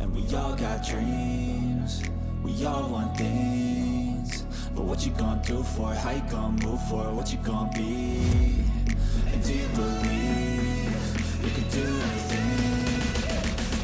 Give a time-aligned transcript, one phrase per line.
[0.00, 2.02] And we all got dreams,
[2.42, 4.42] we all want things.
[4.74, 5.98] But what you gonna do for it?
[5.98, 7.12] How you gonna move for it?
[7.12, 8.20] What you gonna be?
[9.32, 10.92] And do you believe
[11.42, 12.46] you can do anything?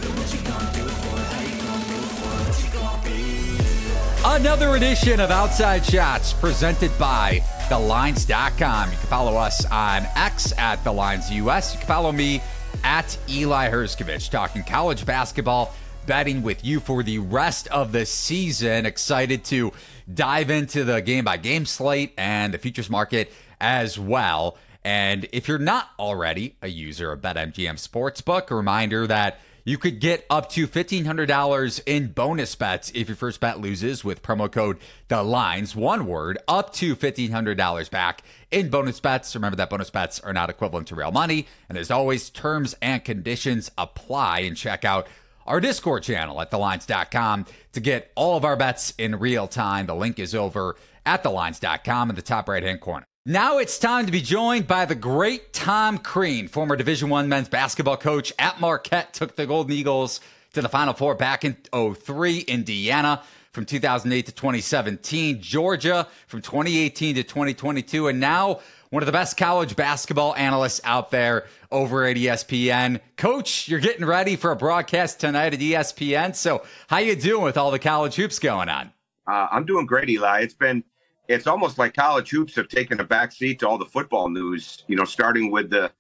[0.03, 1.27] But what you gonna do for it?
[1.33, 2.45] How you gonna move for it?
[2.49, 4.41] What you gonna be?
[4.41, 8.91] Another edition of Outside Shots presented by TheLines.com.
[8.91, 11.73] You can follow us on X at TheLines US.
[11.73, 12.43] You can follow me
[12.85, 15.75] at Eli Hershkovich, talking college basketball,
[16.07, 18.87] betting with you for the rest of the season.
[18.87, 19.73] Excited to
[20.13, 24.57] dive into the game by game slate and the futures market as well.
[24.85, 30.01] And if you're not already a user of BetMGM Sportsbook, a reminder that you could
[30.01, 34.79] get up to $1,500 in bonus bets if your first bet loses with promo code
[35.07, 35.77] The Lines.
[35.77, 39.35] One word, up to $1,500 back in bonus bets.
[39.37, 41.47] Remember that bonus bets are not equivalent to real money.
[41.69, 44.41] And as always, terms and conditions apply.
[44.41, 45.07] And check out
[45.47, 49.87] our Discord channel at thelines.com to get all of our bets in real time.
[49.87, 53.05] The link is over at thelines.com in the top right hand corner.
[53.25, 57.49] Now it's time to be joined by the great Tom Crean, former Division One men's
[57.49, 60.21] basketball coach at Marquette, took the Golden Eagles
[60.55, 67.15] to the Final Four back in 03, Indiana from 2008 to 2017, Georgia from 2018
[67.15, 68.61] to 2022, and now
[68.93, 73.01] one of the best college basketball analysts out there over at ESPN.
[73.17, 76.37] Coach, you're getting ready for a broadcast tonight at ESPN.
[76.37, 78.93] So, how you doing with all the college hoops going on?
[79.27, 80.41] Uh, I'm doing great, Eli.
[80.41, 80.85] It's been
[81.27, 84.85] it's almost like college hoops have taken a back seat to all the football news.
[84.89, 85.91] You know, starting with the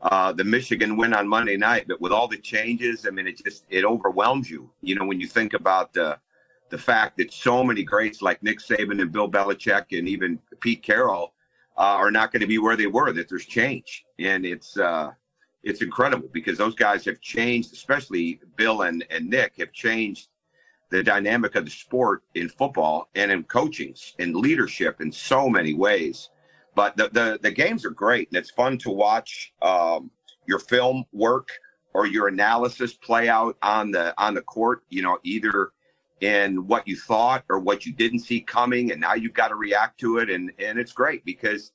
[0.00, 3.44] uh, the Michigan win on Monday night, but with all the changes, I mean, it
[3.44, 4.70] just it overwhelms you.
[4.80, 6.18] You know, when you think about the
[6.70, 10.82] the fact that so many greats like Nick Saban and Bill Belichick and even Pete
[10.82, 11.34] Carroll
[11.78, 13.12] uh, are not going to be where they were.
[13.12, 15.12] That there's change, and it's uh,
[15.62, 17.72] it's incredible because those guys have changed.
[17.72, 20.28] Especially Bill and and Nick have changed
[20.90, 25.74] the dynamic of the sport in football and in coaching and leadership in so many
[25.74, 26.30] ways.
[26.74, 30.10] But the, the, the games are great and it's fun to watch um,
[30.46, 31.50] your film work
[31.92, 34.82] or your analysis play out on the on the court.
[34.88, 35.72] You know, either
[36.20, 39.56] in what you thought or what you didn't see coming, and now you've got to
[39.56, 40.30] react to it.
[40.30, 41.72] And and it's great because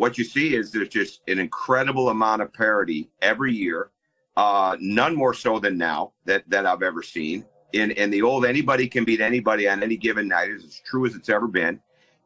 [0.00, 3.90] what you see is there's just an incredible amount of parity every year.
[4.34, 7.44] Uh, none more so than now that that I've ever seen
[7.74, 11.04] in in the old anybody can beat anybody on any given night is as true
[11.04, 11.78] as it's ever been.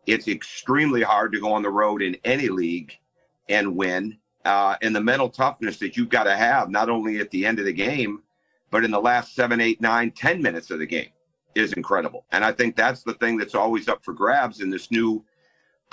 [0.07, 2.97] It's extremely hard to go on the road in any league
[3.49, 4.19] and win.
[4.45, 7.59] Uh, and the mental toughness that you've got to have, not only at the end
[7.59, 8.23] of the game,
[8.71, 11.11] but in the last seven, eight, nine, ten minutes of the game,
[11.57, 12.25] is incredible.
[12.31, 15.25] And I think that's the thing that's always up for grabs in this new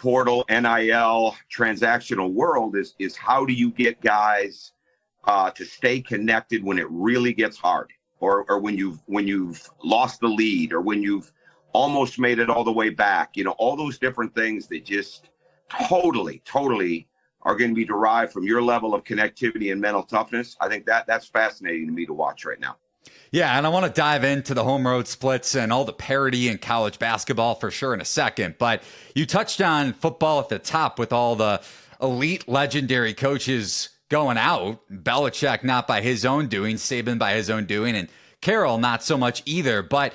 [0.01, 4.73] portal NIL transactional world is is how do you get guys
[5.25, 7.91] uh, to stay connected when it really gets hard?
[8.19, 11.31] Or or when you've when you've lost the lead or when you've
[11.73, 15.29] almost made it all the way back you know all those different things that just
[15.88, 17.07] totally totally
[17.44, 20.57] are going to be derived from your level of connectivity and mental toughness.
[20.59, 22.75] I think that that's fascinating to me to watch right now
[23.31, 26.50] yeah, and I want to dive into the home road splits and all the parity
[26.50, 28.56] in college basketball for sure in a second.
[28.59, 28.84] But
[29.16, 31.61] you touched on football at the top with all the
[32.01, 34.81] elite legendary coaches going out.
[34.91, 38.09] Belichick not by his own doing, Saban by his own doing, and
[38.41, 39.81] Carroll not so much either.
[39.81, 40.13] But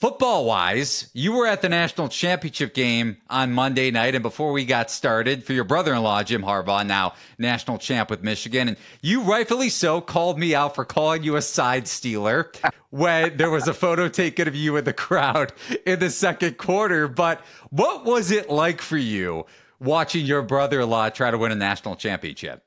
[0.00, 4.64] football wise, you were at the national championship game on Monday night, and before we
[4.64, 9.68] got started, for your brother-in-law Jim Harbaugh, now national champ with Michigan, and you rightfully
[9.68, 12.50] so called me out for calling you a side stealer
[12.88, 15.52] when there was a photo taken of you in the crowd
[15.84, 17.06] in the second quarter.
[17.06, 19.44] But what was it like for you
[19.78, 22.64] watching your brother-in-law try to win a national championship?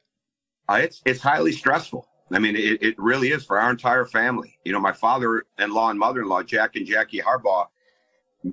[0.69, 2.07] Uh, it's it's highly stressful.
[2.35, 4.57] I mean, it, it really is for our entire family.
[4.63, 7.67] You know, my father-in-law and mother-in-law, Jack and Jackie Harbaugh,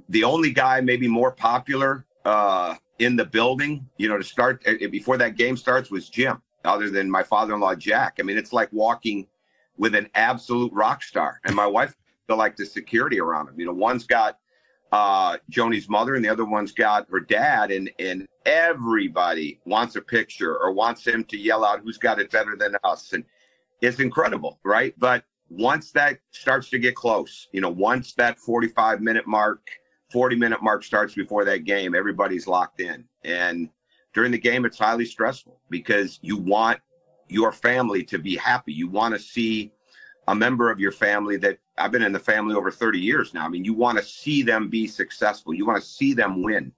[0.08, 4.88] the only guy maybe more popular uh, in the building, you know, to start uh,
[4.90, 8.16] before that game starts was Jim, other than my father-in-law, Jack.
[8.18, 9.26] I mean, it's like walking
[9.76, 11.40] with an absolute rock star.
[11.44, 11.96] And my wife
[12.26, 13.58] feel like the security around him.
[13.58, 14.38] You know, one's got
[14.92, 20.00] uh, Joni's mother and the other one's got her dad, and and everybody wants a
[20.00, 23.24] picture or wants him to yell out who's got it better than us, and
[23.80, 24.94] it's incredible, right?
[24.98, 29.68] But once that starts to get close, you know, once that 45 minute mark,
[30.12, 33.68] 40 minute mark starts before that game, everybody's locked in, and
[34.12, 36.80] during the game, it's highly stressful because you want
[37.28, 38.72] your family to be happy.
[38.72, 39.72] You want to see
[40.28, 43.44] a member of your family that I've been in the family over 30 years now.
[43.44, 45.54] I mean, you want to see them be successful.
[45.54, 46.72] You want to see them win.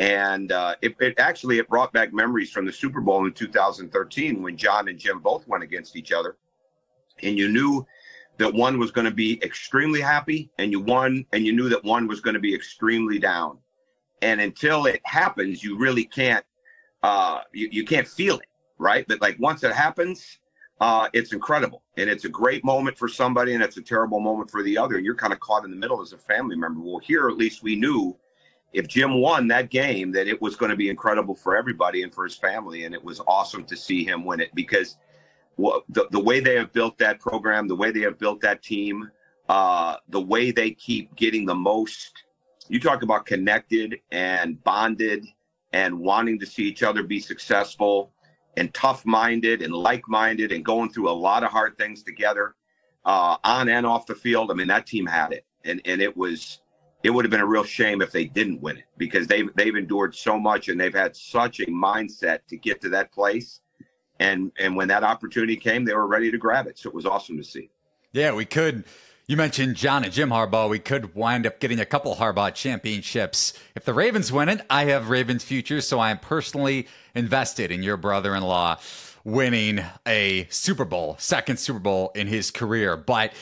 [0.00, 4.42] And uh, it, it, actually it brought back memories from the Super Bowl in 2013
[4.42, 6.38] when John and Jim both went against each other,
[7.22, 7.86] and you knew
[8.38, 11.84] that one was going to be extremely happy and you won and you knew that
[11.84, 13.58] one was going to be extremely down.
[14.22, 16.46] And until it happens, you really can't
[17.02, 18.48] uh you, you can't feel it,
[18.78, 19.04] right?
[19.06, 20.38] But like once it happens,
[20.80, 21.82] uh it's incredible.
[21.98, 24.96] And it's a great moment for somebody and it's a terrible moment for the other.
[24.96, 26.80] And you're kind of caught in the middle as a family member.
[26.80, 28.16] Well, here at least we knew
[28.72, 32.14] if Jim won that game, that it was going to be incredible for everybody and
[32.14, 32.84] for his family.
[32.84, 34.96] And it was awesome to see him win it because
[35.58, 39.10] the, the way they have built that program, the way they have built that team,
[39.48, 42.24] uh, the way they keep getting the most.
[42.68, 45.26] You talk about connected and bonded
[45.72, 48.12] and wanting to see each other be successful
[48.56, 52.54] and tough minded and like minded and going through a lot of hard things together
[53.04, 54.50] uh, on and off the field.
[54.50, 55.44] I mean, that team had it.
[55.64, 56.60] And, and it was,
[57.02, 59.76] it would have been a real shame if they didn't win it because they've, they've
[59.76, 63.60] endured so much and they've had such a mindset to get to that place
[64.20, 66.78] and and when that opportunity came, they were ready to grab it.
[66.78, 67.70] So it was awesome to see.
[68.12, 68.84] Yeah, we could.
[69.26, 70.68] You mentioned John and Jim Harbaugh.
[70.68, 73.54] We could wind up getting a couple Harbaugh championships.
[73.74, 77.82] If the Ravens win it, I have Ravens futures, so I am personally invested in
[77.82, 78.78] your brother-in-law
[79.22, 82.96] winning a Super Bowl, second Super Bowl in his career.
[82.96, 83.32] But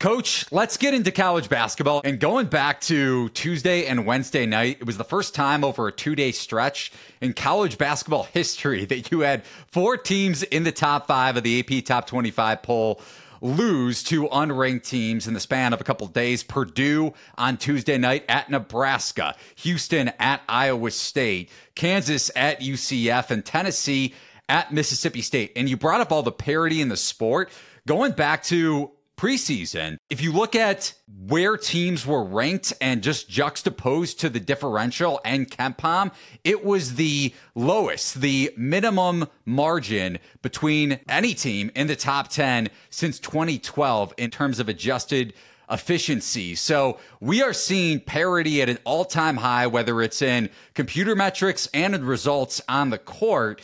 [0.00, 2.02] Coach, let's get into college basketball.
[2.04, 5.92] And going back to Tuesday and Wednesday night, it was the first time over a
[5.92, 11.08] two day stretch in college basketball history that you had four teams in the top
[11.08, 13.00] five of the AP Top 25 poll
[13.40, 16.44] lose to unranked teams in the span of a couple of days.
[16.44, 24.14] Purdue on Tuesday night at Nebraska, Houston at Iowa State, Kansas at UCF, and Tennessee
[24.48, 25.50] at Mississippi State.
[25.56, 27.50] And you brought up all the parity in the sport.
[27.84, 30.94] Going back to preseason, if you look at
[31.26, 36.12] where teams were ranked and just juxtaposed to the differential and KenPom,
[36.44, 43.18] it was the lowest, the minimum margin between any team in the top 10 since
[43.18, 45.34] 2012 in terms of adjusted
[45.70, 46.54] efficiency.
[46.54, 51.68] So we are seeing parity at an all time high, whether it's in computer metrics
[51.74, 53.60] and in results on the court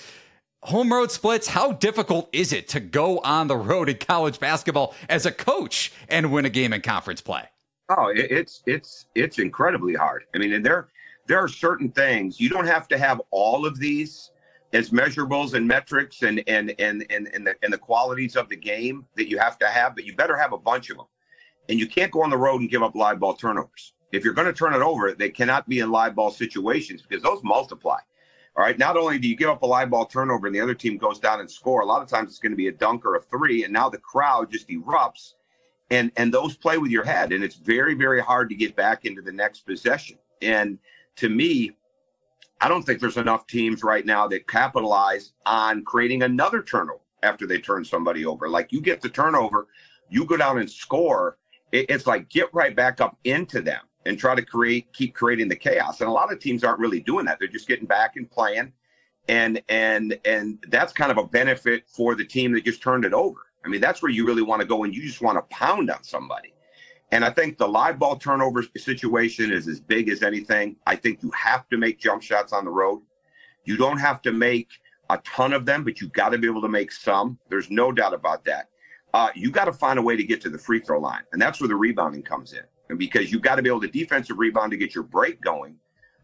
[0.64, 4.94] home road splits, how difficult is it to go on the road in college basketball
[5.08, 7.44] as a coach and win a game in conference play?
[7.90, 10.24] Oh, it's it's it's incredibly hard.
[10.34, 10.88] I mean, and there
[11.26, 14.30] there are certain things you don't have to have all of these
[14.72, 18.56] as measurables and metrics and and and and and the, and the qualities of the
[18.56, 21.06] game that you have to have, but you better have a bunch of them.
[21.68, 23.92] And you can't go on the road and give up live ball turnovers.
[24.12, 27.22] If you're going to turn it over, they cannot be in live ball situations because
[27.22, 27.98] those multiply.
[28.56, 28.78] All right.
[28.78, 31.18] Not only do you give up a live ball turnover and the other team goes
[31.18, 33.20] down and score, a lot of times it's going to be a dunk or a
[33.20, 35.34] three, and now the crowd just erupts,
[35.90, 39.04] and and those play with your head, and it's very very hard to get back
[39.04, 40.18] into the next possession.
[40.40, 40.78] And
[41.16, 41.72] to me,
[42.60, 47.46] I don't think there's enough teams right now that capitalize on creating another turnover after
[47.46, 48.48] they turn somebody over.
[48.48, 49.66] Like you get the turnover,
[50.08, 51.38] you go down and score.
[51.72, 55.56] it's like get right back up into them and try to create keep creating the
[55.56, 56.00] chaos.
[56.00, 57.38] And a lot of teams aren't really doing that.
[57.38, 58.72] They're just getting back and playing.
[59.28, 63.14] And and and that's kind of a benefit for the team that just turned it
[63.14, 63.40] over.
[63.64, 65.90] I mean, that's where you really want to go and you just want to pound
[65.90, 66.52] on somebody.
[67.12, 70.76] And I think the live ball turnover situation is as big as anything.
[70.86, 73.02] I think you have to make jump shots on the road.
[73.64, 74.68] You don't have to make
[75.08, 77.38] a ton of them, but you got to be able to make some.
[77.48, 78.68] There's no doubt about that.
[79.14, 81.40] Uh, you got to find a way to get to the free throw line, and
[81.40, 82.64] that's where the rebounding comes in
[82.96, 85.76] because you've got to be able to defensive rebound to get your break going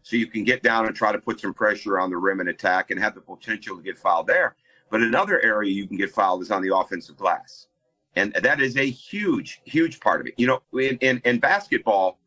[0.03, 2.49] so you can get down and try to put some pressure on the rim and
[2.49, 4.55] attack and have the potential to get fouled there.
[4.89, 7.67] But another area you can get fouled is on the offensive glass.
[8.15, 10.33] And that is a huge, huge part of it.
[10.37, 12.19] You know, in, in, in basketball,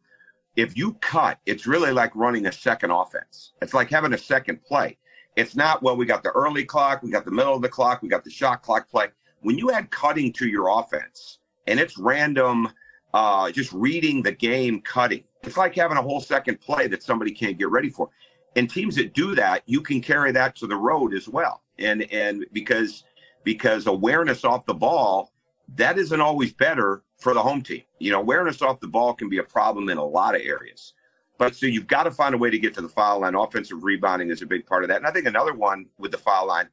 [0.57, 3.53] if you cut, it's really like running a second offense.
[3.61, 4.97] It's like having a second play.
[5.37, 8.03] It's not, well, we got the early clock, we got the middle of the clock,
[8.03, 9.09] we got the shot clock play.
[9.41, 12.71] When you add cutting to your offense and it's random
[13.15, 15.23] uh, just reading the game cutting.
[15.45, 18.11] It's like having a whole second play that somebody can't get ready for.
[18.57, 21.63] And teams that do that, you can carry that to the road as well.
[21.79, 23.05] And and because
[23.45, 25.33] because awareness off the ball,
[25.77, 27.83] that isn't always better for the home team.
[28.01, 30.95] You know, awareness off the ball can be a problem in a lot of areas.
[31.39, 33.35] But so you've got to find a way to get to the foul line.
[33.35, 34.99] Offensive rebounding is a big part of that.
[34.99, 36.69] And I think another one with the foul line,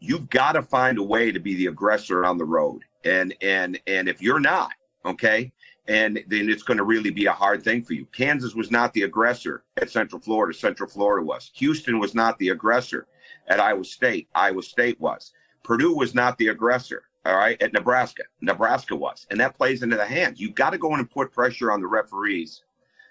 [0.00, 2.82] you've got to find a way to be the aggressor on the road.
[3.04, 4.72] And and and if you're not,
[5.04, 5.52] okay,
[5.88, 8.06] and then it's going to really be a hard thing for you.
[8.06, 10.56] Kansas was not the aggressor at Central Florida.
[10.56, 11.50] Central Florida was.
[11.54, 13.06] Houston was not the aggressor
[13.48, 14.28] at Iowa State.
[14.34, 15.32] Iowa State was.
[15.62, 17.04] Purdue was not the aggressor.
[17.24, 20.38] All right, at Nebraska, Nebraska was, and that plays into the hands.
[20.38, 22.62] You've got to go in and put pressure on the referees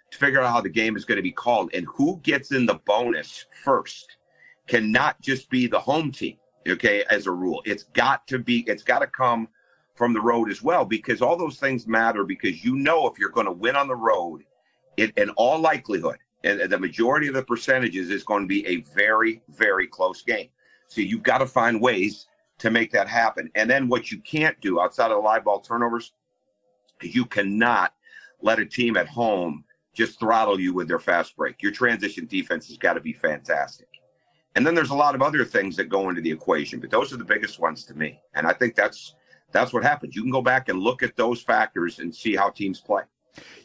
[0.10, 2.66] to figure out how the game is going to be called and who gets in
[2.66, 4.16] the bonus first.
[4.68, 6.38] Cannot just be the home team.
[6.66, 8.64] Okay, as a rule, it's got to be.
[8.68, 9.50] It's got to come
[9.96, 13.30] from the road as well, because all those things matter because you know if you're
[13.30, 14.44] going to win on the road,
[14.98, 18.82] it, in all likelihood, and the majority of the percentages is going to be a
[18.94, 20.50] very, very close game.
[20.88, 22.28] So you've got to find ways
[22.60, 23.50] to make that happen.
[23.56, 26.14] And then what you can't do outside of the live ball turnovers
[27.02, 27.94] you cannot
[28.42, 31.62] let a team at home just throttle you with their fast break.
[31.62, 33.88] Your transition defense has got to be fantastic.
[34.56, 37.12] And then there's a lot of other things that go into the equation, but those
[37.14, 38.20] are the biggest ones to me.
[38.34, 39.16] And I think that's
[39.56, 40.16] that's what happens.
[40.16, 43.04] You can go back and look at those factors and see how teams play.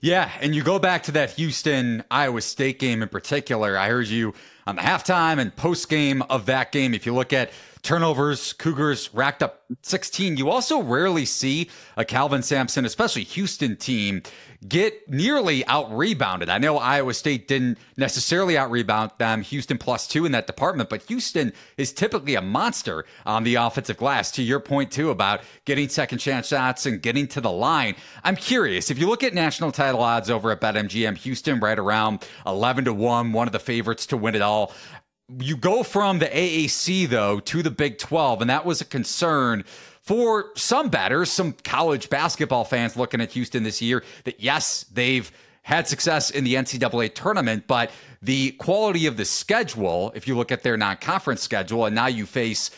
[0.01, 3.77] Yeah, and you go back to that Houston Iowa State game in particular.
[3.77, 4.35] I heard you
[4.67, 6.95] on the halftime and post game of that game.
[6.95, 7.51] If you look at
[7.83, 10.37] turnovers, Cougars racked up 16.
[10.37, 14.23] You also rarely see a Kelvin Sampson, especially Houston team,
[14.67, 16.49] get nearly out rebounded.
[16.49, 20.91] I know Iowa State didn't necessarily out rebound them, Houston plus two in that department,
[20.91, 24.31] but Houston is typically a monster on the offensive glass.
[24.33, 27.95] To your point, too, about getting second chance shots and getting to the line.
[28.23, 32.27] I'm curious if you look at national title odds over at BetMGM, Houston right around
[32.47, 34.73] 11 to 1, one of the favorites to win it all
[35.39, 39.65] you go from the AAC though to the Big 12, and that was a concern
[40.01, 44.03] for some batters, some college basketball fans looking at Houston this year.
[44.25, 45.31] That yes, they've
[45.63, 47.91] had success in the NCAA tournament, but
[48.23, 52.07] the quality of the schedule, if you look at their non conference schedule, and now
[52.07, 52.71] you face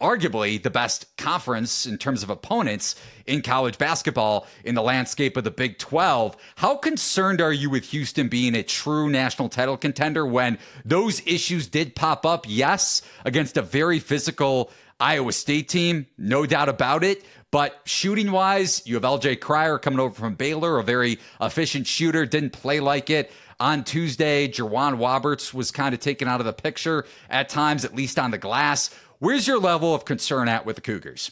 [0.00, 2.94] arguably the best conference in terms of opponents
[3.26, 6.36] in college basketball in the landscape of the Big 12.
[6.56, 11.66] How concerned are you with Houston being a true national title contender when those issues
[11.66, 12.46] did pop up?
[12.48, 14.70] Yes, against a very physical
[15.00, 17.24] Iowa State team, no doubt about it.
[17.50, 22.24] But shooting wise, you have LJ Cryer coming over from Baylor, a very efficient shooter,
[22.24, 24.48] didn't play like it on Tuesday.
[24.48, 28.30] J'Wan Roberts was kind of taken out of the picture at times, at least on
[28.30, 28.90] the glass.
[29.22, 31.30] Where's your level of concern at with the Cougars?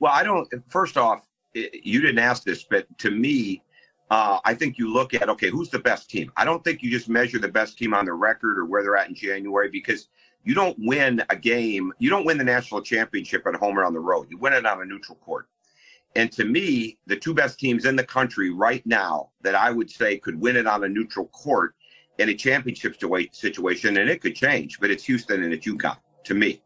[0.00, 0.52] Well, I don't.
[0.66, 3.62] First off, you didn't ask this, but to me,
[4.10, 6.32] uh, I think you look at okay, who's the best team?
[6.36, 8.96] I don't think you just measure the best team on the record or where they're
[8.96, 10.08] at in January because
[10.42, 13.92] you don't win a game, you don't win the national championship at home or on
[13.92, 14.26] the road.
[14.28, 15.46] You win it on a neutral court.
[16.16, 19.90] And to me, the two best teams in the country right now that I would
[19.90, 21.76] say could win it on a neutral court
[22.18, 22.96] in a championship
[23.30, 26.60] situation, and it could change, but it's Houston and it's UConn to me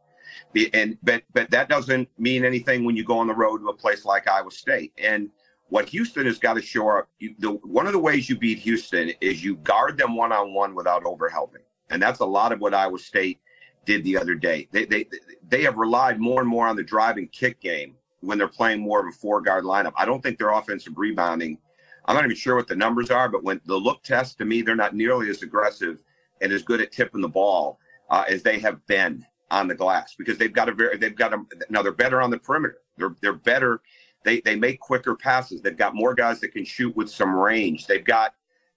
[0.72, 3.74] and but but that doesn't mean anything when you go on the road to a
[3.74, 4.92] place like Iowa State.
[4.98, 5.30] And
[5.68, 8.58] what Houston has got to show up, you, the, one of the ways you beat
[8.58, 12.60] Houston is you guard them one on one without overhelping, and that's a lot of
[12.60, 13.40] what Iowa State
[13.84, 14.68] did the other day.
[14.72, 15.06] They they
[15.48, 18.80] they have relied more and more on the drive and kick game when they're playing
[18.80, 19.92] more of a four guard lineup.
[19.96, 21.58] I don't think their offensive rebounding.
[22.06, 24.62] I'm not even sure what the numbers are, but when the look test to me,
[24.62, 26.02] they're not nearly as aggressive
[26.40, 30.14] and as good at tipping the ball uh, as they have been on the glass
[30.16, 32.78] because they've got a very they've got a now they're better on the perimeter.
[32.96, 33.82] They're they're better.
[34.24, 35.62] They they make quicker passes.
[35.62, 37.86] They've got more guys that can shoot with some range.
[37.86, 38.34] They've got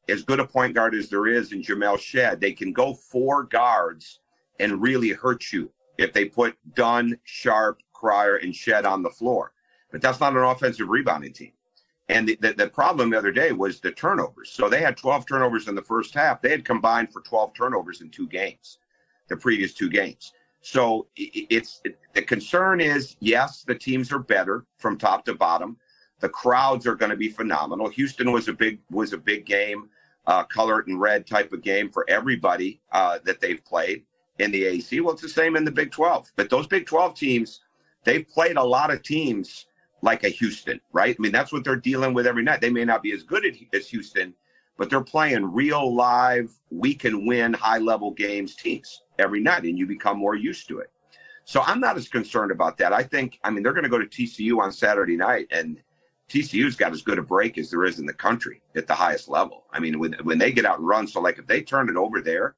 [0.10, 2.42] as good a point guard as there is in Jamal Shead.
[2.42, 4.20] They can go four guards
[4.60, 9.54] and really hurt you if they put Dunn, Sharp, Cryer, and Shead on the floor.
[9.92, 11.54] But that's not an offensive rebounding team.
[12.10, 14.52] And the, the, the, problem the other day was the turnovers.
[14.52, 16.42] So they had 12 turnovers in the first half.
[16.42, 18.80] They had combined for 12 turnovers in two games,
[19.30, 20.34] the previous two games.
[20.64, 25.78] So it's it, the concern is yes, the teams are better from top to bottom.
[26.22, 27.90] The crowds are going to be phenomenal.
[27.90, 29.90] Houston was a big was a big game,
[30.26, 34.04] uh, colored and red type of game for everybody uh, that they've played
[34.40, 35.02] in the AC.
[35.02, 36.32] Well, it's the same in the Big 12.
[36.38, 37.62] But those Big 12 teams,
[38.06, 39.68] they've played a lot of teams
[40.02, 41.16] like a Houston, right?
[41.18, 42.62] I mean, that's what they're dealing with every night.
[42.62, 44.34] They may not be as good as Houston,
[44.78, 49.78] but they're playing real live, we can win high level games teams every night and
[49.78, 50.92] you become more used to it.
[51.46, 52.94] So I'm not as concerned about that.
[52.94, 55.82] I think, I mean, they're going to go to TCU on Saturday night and
[56.30, 59.28] TCU's got as good a break as there is in the country at the highest
[59.28, 59.66] level.
[59.72, 61.98] I mean, when, when they get out and run, so like if they turn it
[61.98, 62.56] over there,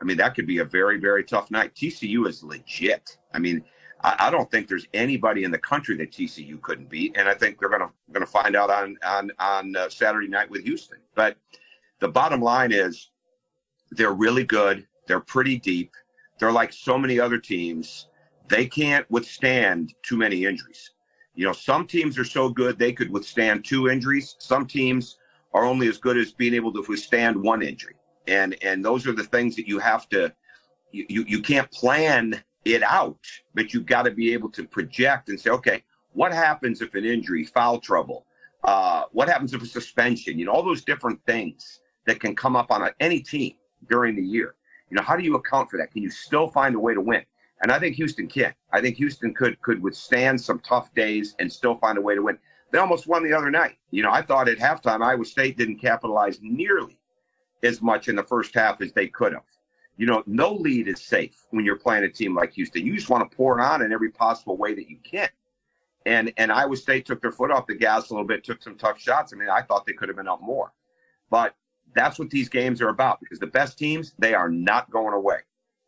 [0.00, 1.74] I mean, that could be a very, very tough night.
[1.74, 3.16] TCU is legit.
[3.32, 3.64] I mean,
[4.04, 7.34] I, I don't think there's anybody in the country that TCU couldn't beat, and I
[7.34, 10.98] think they're gonna gonna find out on on on uh, Saturday night with Houston.
[11.16, 11.36] But
[11.98, 13.10] the bottom line is,
[13.90, 14.86] they're really good.
[15.08, 15.92] They're pretty deep.
[16.38, 18.08] They're like so many other teams.
[18.48, 20.90] They can't withstand too many injuries.
[21.34, 24.36] You know, some teams are so good they could withstand two injuries.
[24.38, 25.16] Some teams
[25.54, 27.94] are only as good as being able to withstand one injury.
[28.26, 30.32] And and those are the things that you have to
[30.92, 33.18] you you, you can't plan it out,
[33.54, 37.04] but you've got to be able to project and say, okay, what happens if an
[37.04, 38.26] injury, foul trouble?
[38.62, 40.38] Uh, what happens if a suspension?
[40.38, 43.54] You know, all those different things that can come up on a, any team
[43.88, 44.54] during the year.
[44.90, 45.90] You know, how do you account for that?
[45.90, 47.22] Can you still find a way to win?
[47.62, 48.54] And I think Houston can.
[48.72, 52.22] I think Houston could could withstand some tough days and still find a way to
[52.22, 52.38] win.
[52.72, 53.76] They almost won the other night.
[53.90, 56.98] You know, I thought at halftime Iowa State didn't capitalize nearly
[57.62, 59.44] as much in the first half as they could have.
[59.96, 62.84] You know, no lead is safe when you're playing a team like Houston.
[62.84, 65.28] You just want to pour it on in every possible way that you can.
[66.06, 68.76] And and Iowa State took their foot off the gas a little bit, took some
[68.76, 69.32] tough shots.
[69.32, 70.72] I mean, I thought they could have been up more.
[71.30, 71.54] But
[71.94, 75.38] that's what these games are about because the best teams, they are not going away.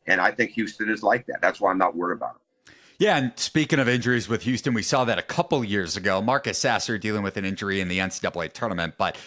[0.06, 1.40] And I think Houston is like that.
[1.42, 2.72] That's why I'm not worried about it.
[2.98, 6.22] Yeah, and speaking of injuries with Houston, we saw that a couple years ago.
[6.22, 9.18] Marcus Sasser dealing with an injury in the NCAA tournament, but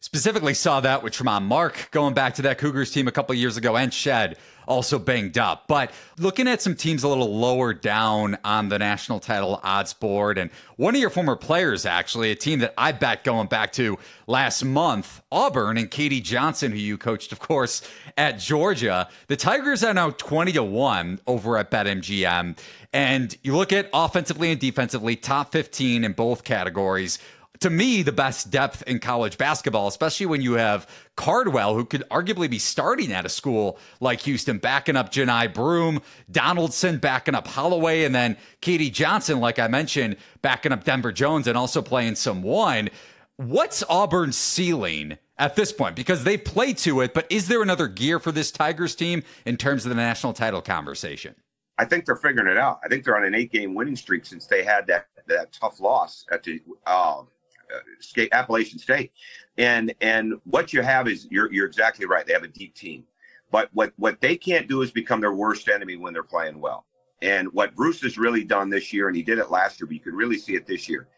[0.00, 3.56] specifically saw that with Tramon Mark going back to that Cougars team a couple years
[3.56, 4.36] ago and Shead
[4.66, 5.66] also banged up.
[5.68, 10.38] But looking at some teams a little lower down on the national title odds board,
[10.38, 13.98] and one of your former players, actually, a team that I bet going back to
[14.26, 17.82] last month, Auburn and KD Johnson, who you coached, of course,
[18.16, 19.08] at Georgia.
[19.28, 22.56] The Tigers are now 20 to 1 over at BetMGM.
[22.92, 27.18] And you look at offensively and defensively, top 15 in both categories
[27.60, 32.02] to me, the best depth in college basketball, especially when you have Cardwell, who could
[32.10, 37.46] arguably be starting at a school like Houston, backing up Johni Broome, Donaldson backing up
[37.46, 42.14] Holloway, and then KD Johnson, like I mentioned, backing up Denver Jones and also playing
[42.16, 42.90] some one.
[43.36, 45.96] What's Auburn's ceiling at this point?
[45.96, 49.56] Because they've played to it, but is there another gear for this Tigers team in
[49.56, 51.34] terms of the national title conversation?
[51.78, 52.80] I think they're figuring it out.
[52.84, 56.24] I think they're on an eight-game winning streak since they had that that tough loss
[56.30, 57.26] at the um,
[57.74, 59.12] uh, Appalachian State,
[59.58, 62.26] and and what you have is you're you're exactly right.
[62.26, 63.04] They have a deep team,
[63.50, 66.86] but what what they can't do is become their worst enemy when they're playing well.
[67.22, 69.94] And what Bruce has really done this year, and he did it last year, but
[69.94, 71.08] you can really see it this year,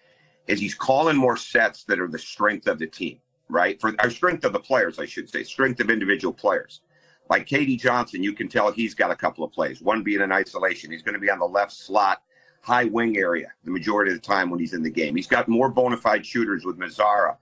[0.46, 3.80] is he's calling more sets that are the strength of the team, right?
[3.80, 6.82] For our strength of the players, I should say, strength of individual players.
[7.28, 9.82] Like KD Johnson, you can tell he's got a couple of plays.
[9.82, 10.90] One being in isolation.
[10.90, 12.22] He's going to be on the left slot
[12.62, 15.16] high wing area the majority of the time when he's in the game.
[15.16, 17.36] He's got more bona fide shooters with Mazara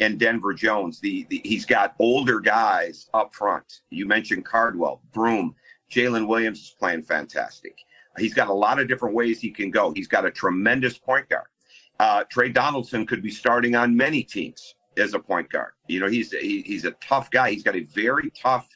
[0.00, 1.00] and Denver Jones.
[1.00, 3.80] The, the he's got older guys up front.
[3.90, 5.54] You mentioned Cardwell, Broome,
[5.90, 7.76] Jaylin Williams is playing fantastic.
[8.18, 9.92] He's got a lot of different ways he can go.
[9.92, 11.46] He's got a tremendous point guard.
[11.98, 15.72] Uh, Tre Donaldson could be starting on many teams as a point guard.
[15.86, 17.50] You know, he's he, he's a tough guy.
[17.50, 18.68] He's got a very tough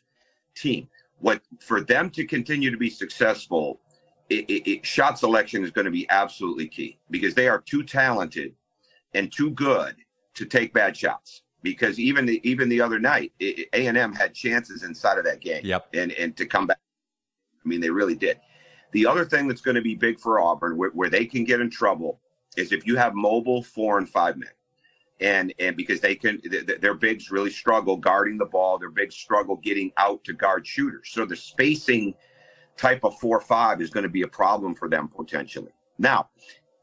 [0.54, 0.88] team.
[1.18, 3.80] What for them to continue to be successful
[4.28, 7.82] it, it, it, shot selection is going to be absolutely key because they are too
[7.82, 8.54] talented
[9.14, 9.94] and too good
[10.34, 11.42] to take bad shots.
[11.62, 15.40] Because even the even the other night, A and M had chances inside of that
[15.40, 15.88] game, yep.
[15.94, 16.78] and and to come back.
[17.64, 18.38] I mean, they really did.
[18.92, 21.60] The other thing that's going to be big for Auburn, where, where they can get
[21.60, 22.20] in trouble,
[22.56, 24.50] is if you have mobile four and five men,
[25.20, 26.40] and and because they can,
[26.80, 28.78] their bigs really struggle guarding the ball.
[28.78, 31.08] Their bigs struggle getting out to guard shooters.
[31.10, 32.14] So the spacing
[32.76, 35.72] type of four five is going to be a problem for them potentially.
[35.98, 36.28] Now,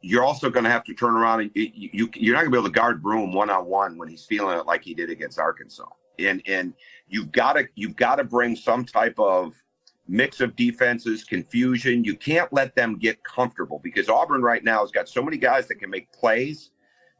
[0.01, 2.57] you're also going to have to turn around and you, you you're not going to
[2.57, 5.09] be able to guard Broome one on one when he's feeling it like he did
[5.09, 5.87] against Arkansas.
[6.19, 6.73] And and
[7.07, 9.53] you've got to you've got to bring some type of
[10.07, 12.03] mix of defenses, confusion.
[12.03, 15.67] You can't let them get comfortable because Auburn right now has got so many guys
[15.67, 16.71] that can make plays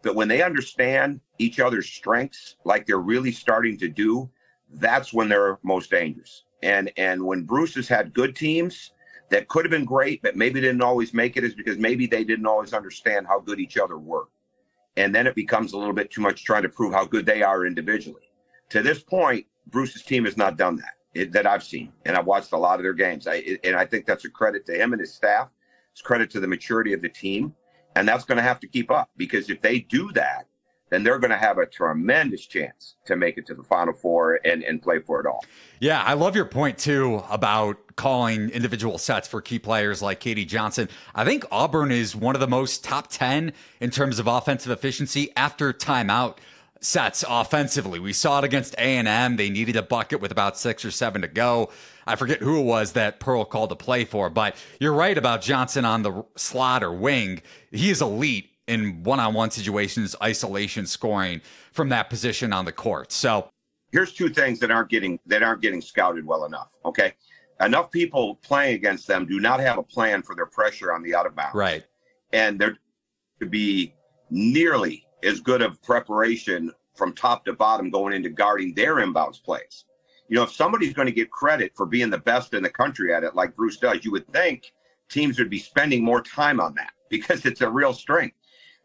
[0.02, 4.30] that when they understand each other's strengths, like they're really starting to do,
[4.74, 6.44] that's when they're most dangerous.
[6.64, 8.92] And and when Bruce has had good teams
[9.30, 12.24] that could have been great, but maybe didn't always make it, is because maybe they
[12.24, 14.30] didn't always understand how good each other were.
[14.96, 17.42] And then it becomes a little bit too much trying to prove how good they
[17.42, 18.30] are individually.
[18.70, 22.26] To this point, Bruce's team has not done that it, that I've seen, and I've
[22.26, 23.28] watched a lot of their games.
[23.28, 25.50] I, it, and I think that's a credit to him and his staff.
[25.92, 27.54] It's credit to the maturity of the team,
[27.96, 30.48] and that's going to have to keep up because if they do that,
[30.94, 34.40] then they're going to have a tremendous chance to make it to the Final Four
[34.46, 35.44] and, and play for it all.
[35.80, 40.48] Yeah, I love your point too about calling individual sets for key players like KD
[40.48, 40.90] Johnson.
[41.16, 45.32] I think Auburn is one of the most top 10 in terms of offensive efficiency
[45.36, 46.38] after timeout
[46.80, 48.00] sets offensively.
[48.00, 49.38] We saw it against A&M.
[49.38, 51.72] They needed a bucket with about 6 or 7 to go.
[52.06, 55.42] I forget who it was that Pearl called to play for, but you're right about
[55.42, 57.42] Johnson on the slot or wing.
[57.72, 63.12] He is elite in one-on-one situations, isolation scoring from that position on the court.
[63.12, 63.50] So
[63.92, 66.78] here's two things that aren't getting that aren't getting scouted well enough.
[66.86, 67.14] Okay.
[67.62, 71.16] Enough people playing against them do not have a plan for their pressure on the
[71.16, 71.56] out of bounds.
[71.56, 71.86] Right.
[72.32, 72.78] And there
[73.40, 73.94] to be
[74.30, 79.86] nearly as good of preparation from top to bottom going into guarding their inbounds plays.
[80.30, 83.14] You know, if somebody's going to get credit for being the best in the country
[83.14, 84.74] at it, like Bruce does, you would think
[85.10, 88.36] teams would be spending more time on that because it's a real strength.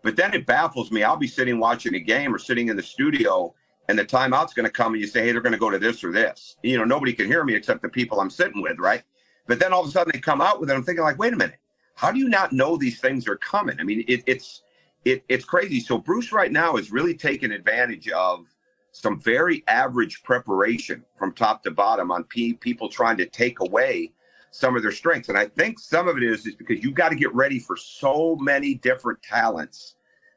[0.03, 1.03] But then it baffles me.
[1.03, 3.55] I'll be sitting watching a game or sitting in the studio,
[3.89, 5.79] and the timeout's going to come, and you say, "Hey, they're going to go to
[5.79, 8.79] this or this." You know, nobody can hear me except the people I'm sitting with,
[8.79, 9.03] right?
[9.47, 10.75] But then all of a sudden they come out with it.
[10.75, 11.59] I'm thinking like, wait a minute,
[11.95, 13.81] how do you not know these things are coming?
[13.81, 14.63] I mean, it, it's
[15.05, 15.81] it, it's crazy.
[15.81, 18.47] So Bruce right now is really taking advantage of
[18.93, 24.13] some very average preparation from top to bottom on people trying to take away
[24.51, 25.29] some of their strengths.
[25.29, 27.77] And I think some of it is is because you've got to get ready for
[27.77, 29.97] so many different talents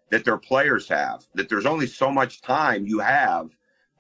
[0.10, 1.26] that their players have.
[1.36, 3.50] That there's only so much time you have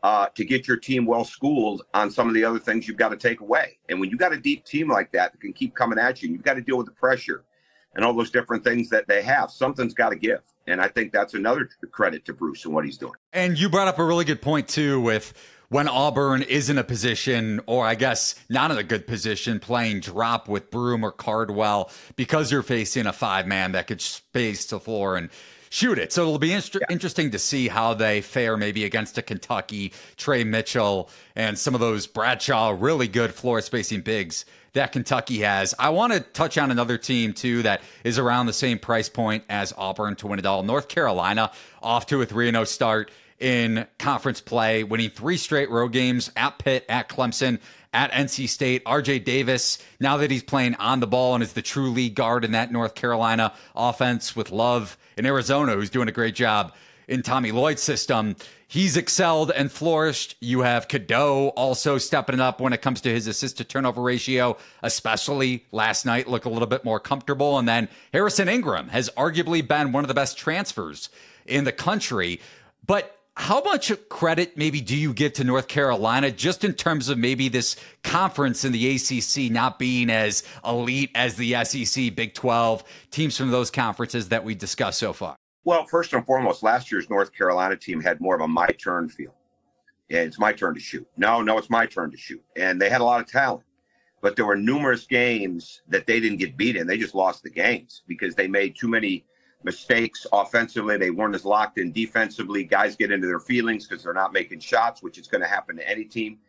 [0.03, 3.09] uh, to get your team well schooled on some of the other things you've got
[3.09, 3.77] to take away.
[3.89, 6.29] And when you got a deep team like that that can keep coming at you,
[6.29, 7.43] you've got to deal with the pressure
[7.95, 9.51] and all those different things that they have.
[9.51, 10.41] Something's got to give.
[10.67, 13.13] And I think that's another credit to Bruce and what he's doing.
[13.33, 15.33] And you brought up a really good point, too, with
[15.71, 20.01] when Auburn is in a position, or I guess not in a good position, playing
[20.01, 24.81] drop with Broome or Cardwell because you're facing a five man that could space the
[24.81, 25.29] floor and
[25.69, 26.11] shoot it.
[26.11, 26.87] So it'll be inter- yeah.
[26.89, 31.79] interesting to see how they fare maybe against a Kentucky, Tre Mitchell, and some of
[31.79, 35.73] those Bradshaw really good floor spacing bigs that Kentucky has.
[35.79, 39.45] I want to touch on another team too that is around the same price point
[39.49, 40.63] as Auburn to win it all.
[40.63, 41.49] North Carolina
[41.81, 43.09] off to a 3 0 start
[43.41, 47.59] in conference play, winning three straight road games at Pitt, at Clemson,
[47.91, 48.85] at NC State.
[48.85, 52.45] RJ Davis, now that he's playing on the ball and is the true lead guard
[52.45, 56.73] in that North Carolina offense with Love in Arizona, who's doing a great job
[57.07, 58.35] in Tommy Lloyd's system.
[58.67, 60.37] He's excelled and flourished.
[60.39, 64.55] You have Cadeau also stepping up when it comes to his assist to turnover ratio,
[64.81, 67.57] especially last night, look a little bit more comfortable.
[67.59, 71.09] And then Harrison Ingram has arguably been one of the best transfers
[71.45, 72.39] in the country.
[72.85, 77.17] But how much credit maybe do you give to North Carolina just in terms of
[77.17, 82.83] maybe this conference in the ACC not being as elite as the SEC, Big 12,
[83.09, 85.35] teams from those conferences that we discussed so far?
[85.63, 89.07] Well, first and foremost, last year's North Carolina team had more of a my turn
[89.07, 89.33] feel.
[90.09, 91.07] Yeah, it's my turn to shoot.
[91.15, 92.43] No, no, it's my turn to shoot.
[92.57, 93.63] And they had a lot of talent,
[94.21, 96.85] but there were numerous games that they didn't get beat in.
[96.85, 99.23] They just lost the games because they made too many
[99.63, 100.97] mistakes offensively.
[100.97, 102.63] They weren't as locked in defensively.
[102.63, 105.75] Guys get into their feelings because they're not making shots, which is going to happen
[105.77, 106.39] to any team.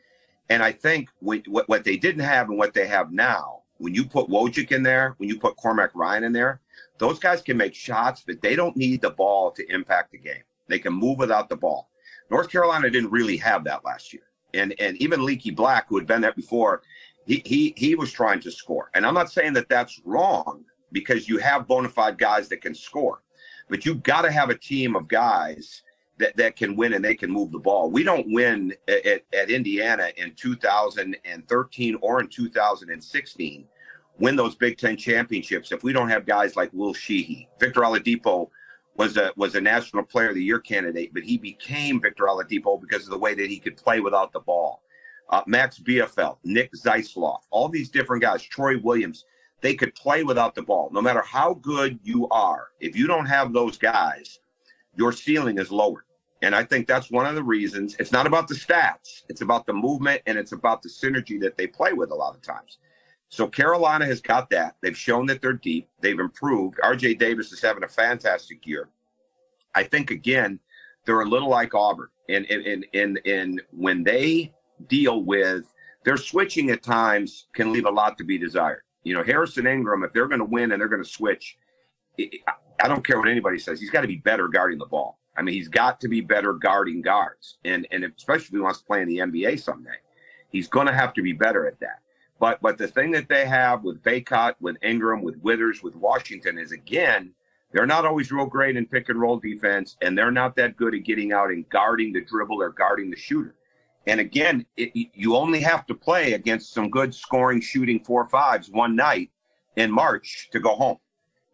[0.51, 4.05] And I think what, what they didn't have and what they have now, when you
[4.05, 6.61] put Wojcik in there, when you put Cormac Ryan in there,
[6.99, 10.43] those guys can make shots, but they don't need the ball to impact the game.
[10.69, 11.91] They can move without the ball.
[12.31, 14.23] North Carolina didn't really have that last year.
[14.55, 16.83] And and even Leaky Black, who had been there before,
[17.27, 18.91] he he he was trying to score.
[18.95, 22.75] And I'm not saying that that's wrong because you have bona fide guys that can
[22.75, 23.23] score.
[23.69, 25.83] But you've got to have a team of guys
[26.19, 27.91] that, that can win and they can move the ball.
[27.91, 33.65] We don't win at, at Indiana in 2013 or in 2016,
[34.19, 37.49] win those Big Ten championships if we don't have guys like Will Sheehey.
[37.59, 38.49] Victor Oladipo
[38.97, 42.81] was a was a National Player of the Year candidate, but he became Victor Oladipo
[42.81, 44.83] because of the way that he could play without the ball.
[45.31, 49.25] Uh, Max Bielfeldt, Nick Zeisloff, all these different guys, Troy Williams
[49.63, 50.91] they could play without the ball.
[50.93, 54.41] No matter how good you are, if you don't have those guys,
[54.95, 56.05] your ceiling is lowered.
[56.43, 57.95] And I think that's one of the reasons.
[58.01, 61.57] It's not about the stats, it's about the movement and it's about the synergy that
[61.57, 62.79] they play with a lot of times.
[63.29, 64.77] So Carolina has got that.
[64.83, 65.89] They've shown that they're deep.
[66.01, 66.79] They've improved.
[66.85, 68.91] RJ Davis is having a fantastic year.
[69.75, 70.59] I think again,
[71.07, 72.09] they're a little like Auburn.
[72.29, 74.53] And in when they
[74.89, 75.73] deal with
[76.05, 78.83] their switching at times can leave a lot to be desired.
[79.05, 81.57] You know, Harrison Ingram, if they're going to win and they're going to switch,
[82.19, 83.81] I don't care what anybody says.
[83.81, 85.19] He's got to be better guarding the ball.
[85.37, 88.81] I mean, he's got to be better guarding guards, and and especially if he wants
[88.81, 89.97] to play in the NBA someday,
[90.51, 92.01] he's going to have to be better at that.
[92.39, 96.59] But but the thing that they have with Bacot, with Ingram, with Withers, with Washington
[96.59, 97.33] is again,
[97.73, 100.95] they're not always real great in pick and roll defense, and they're not that good
[100.95, 103.55] at getting out and guarding the dribble or guarding the shooter.
[104.07, 108.71] And again, it, you only have to play against some good scoring, shooting four fives
[108.71, 109.31] one night
[109.77, 110.99] in March to go home.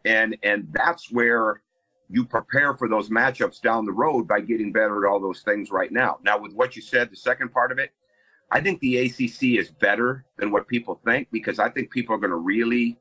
[0.04, 1.62] And and that's where
[2.08, 5.70] you prepare for those matchups down the road by getting better at all those things
[5.70, 6.18] right now.
[6.22, 7.90] Now, with what you said, the second part of it,
[8.50, 12.18] I think the ACC is better than what people think because I think people are
[12.18, 12.96] going to really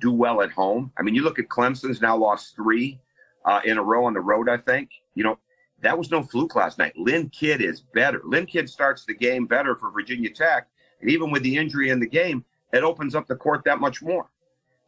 [0.00, 0.92] do well at home.
[0.96, 3.00] I mean, you look at Clemson's now lost three
[3.44, 4.48] uh, in a row on the road.
[4.48, 5.38] I think you know
[5.84, 6.96] that was no fluke last night.
[6.96, 8.22] Lynn Kidd is better.
[8.24, 10.66] Lynn Kidd starts the game better for Virginia Tech.
[11.02, 12.42] And even with the injury in the game,
[12.72, 14.30] it opens up the court that much more.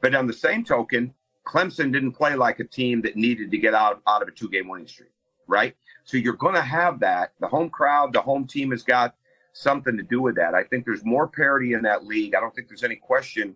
[0.01, 1.13] But on the same token,
[1.47, 4.49] Clemson didn't play like a team that needed to get out, out of a two
[4.49, 5.11] game winning streak,
[5.47, 5.77] right?
[6.05, 7.33] So you're going to have that.
[7.41, 9.15] The home crowd, the home team has got
[9.53, 10.55] something to do with that.
[10.55, 12.35] I think there's more parity in that league.
[12.35, 13.55] I don't think there's any question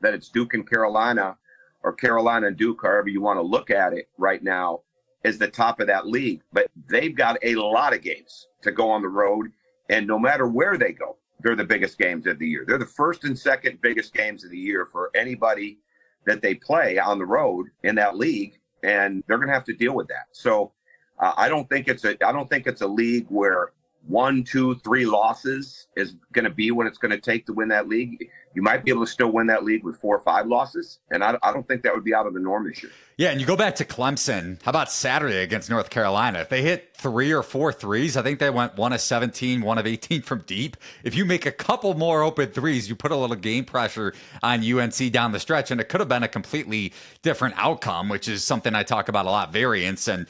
[0.00, 1.36] that it's Duke and Carolina
[1.82, 4.80] or Carolina and Duke, however you want to look at it right now
[5.24, 6.42] is the top of that league.
[6.52, 9.52] But they've got a lot of games to go on the road.
[9.90, 12.64] And no matter where they go, they're the biggest games of the year.
[12.66, 15.78] They're the first and second biggest games of the year for anybody
[16.26, 19.72] that they play on the road in that league, and they're going to have to
[19.72, 20.26] deal with that.
[20.32, 20.72] So
[21.18, 23.72] uh, I don't think it's a I don't think it's a league where
[24.08, 27.68] one, two, three losses is going to be what it's going to take to win
[27.68, 28.30] that league.
[28.54, 31.22] You might be able to still win that league with four or five losses, and
[31.22, 32.90] I, I don't think that would be out of the norm this year.
[33.18, 34.62] Yeah, and you go back to Clemson.
[34.62, 36.38] How about Saturday against North Carolina?
[36.40, 39.76] If they hit three or four threes, I think they went one of 17, one
[39.76, 40.76] of 18 from deep.
[41.04, 44.64] If you make a couple more open threes, you put a little game pressure on
[44.64, 48.42] UNC down the stretch, and it could have been a completely different outcome, which is
[48.42, 50.08] something I talk about a lot variance.
[50.08, 50.26] And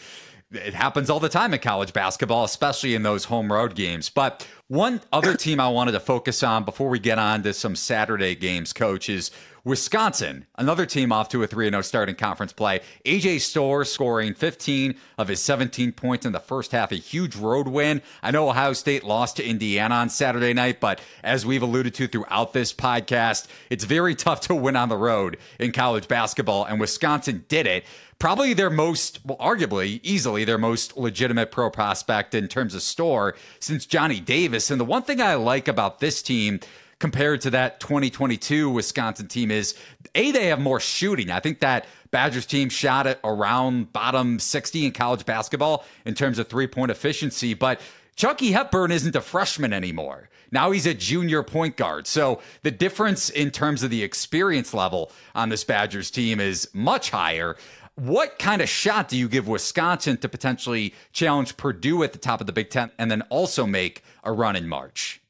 [0.50, 4.08] it happens all the time in college basketball, especially in those home road games.
[4.08, 7.76] But one other team I wanted to focus on before we get on to some
[7.76, 9.30] Saturday games, coach, is
[9.68, 12.80] Wisconsin, another team off to a 3 0 start in conference play.
[13.04, 17.68] AJ Storr scoring 15 of his 17 points in the first half, a huge road
[17.68, 18.00] win.
[18.22, 22.08] I know Ohio State lost to Indiana on Saturday night, but as we've alluded to
[22.08, 26.80] throughout this podcast, it's very tough to win on the road in college basketball, and
[26.80, 27.84] Wisconsin did it
[28.18, 33.36] probably their most, well, arguably, easily their most legitimate pro prospect in terms of Storr
[33.60, 34.70] since Johnny Davis.
[34.70, 36.60] And the one thing I like about this team
[36.98, 39.74] compared to that 2022 Wisconsin team is
[40.14, 41.30] A, they have more shooting.
[41.30, 46.38] I think that Badgers team shot at around bottom 60 in college basketball in terms
[46.38, 47.80] of three point efficiency, but
[48.16, 50.28] Chucky Hepburn isn't a freshman anymore.
[50.50, 52.06] Now he's a junior point guard.
[52.06, 57.10] So the difference in terms of the experience level on this Badgers team is much
[57.10, 57.56] higher.
[57.94, 62.40] What kind of shot do you give Wisconsin to potentially challenge Purdue at the top
[62.40, 65.20] of the Big Ten and then also make a run in March?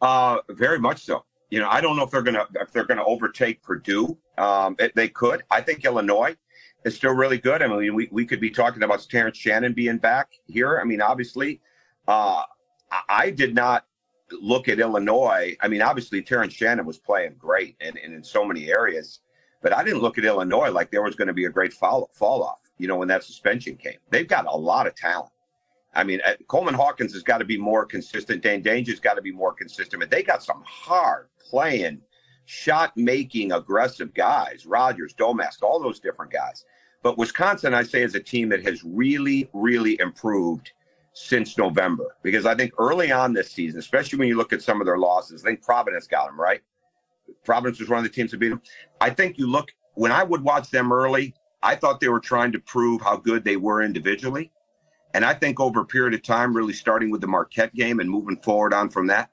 [0.00, 1.24] Uh, very much so.
[1.50, 4.18] You know, I don't know if they're gonna if they're gonna overtake Purdue.
[4.36, 5.42] Um, it, they could.
[5.50, 6.36] I think Illinois
[6.84, 7.62] is still really good.
[7.62, 10.78] I mean, we, we could be talking about Terrence Shannon being back here.
[10.80, 11.60] I mean, obviously,
[12.06, 12.42] uh,
[13.08, 13.86] I did not
[14.30, 15.56] look at Illinois.
[15.60, 19.20] I mean, obviously, Terrence Shannon was playing great and, and in so many areas.
[19.62, 22.10] But I didn't look at Illinois like there was going to be a great fall,
[22.12, 23.98] fall off, you know, when that suspension came.
[24.10, 25.32] They've got a lot of talent.
[25.96, 28.42] I mean, uh, Coleman Hawkins has got to be more consistent.
[28.42, 30.00] Dain Dainja's got to be more consistent.
[30.00, 32.02] But they got some hard playing,
[32.44, 34.66] shot making, aggressive guys.
[34.66, 36.66] Rogers, Domask, all those different guys.
[37.02, 40.72] But Wisconsin, I say, is a team that has really, really improved
[41.14, 42.14] since November.
[42.22, 44.98] Because I think early on this season, especially when you look at some of their
[44.98, 46.60] losses, I think Providence got them right.
[47.44, 48.62] Providence was one of the teams that beat them.
[49.00, 51.34] I think you look when I would watch them early.
[51.62, 54.52] I thought they were trying to prove how good they were individually,
[55.16, 58.10] and I think over a period of time, really starting with the Marquette game and
[58.10, 59.30] moving forward on from that,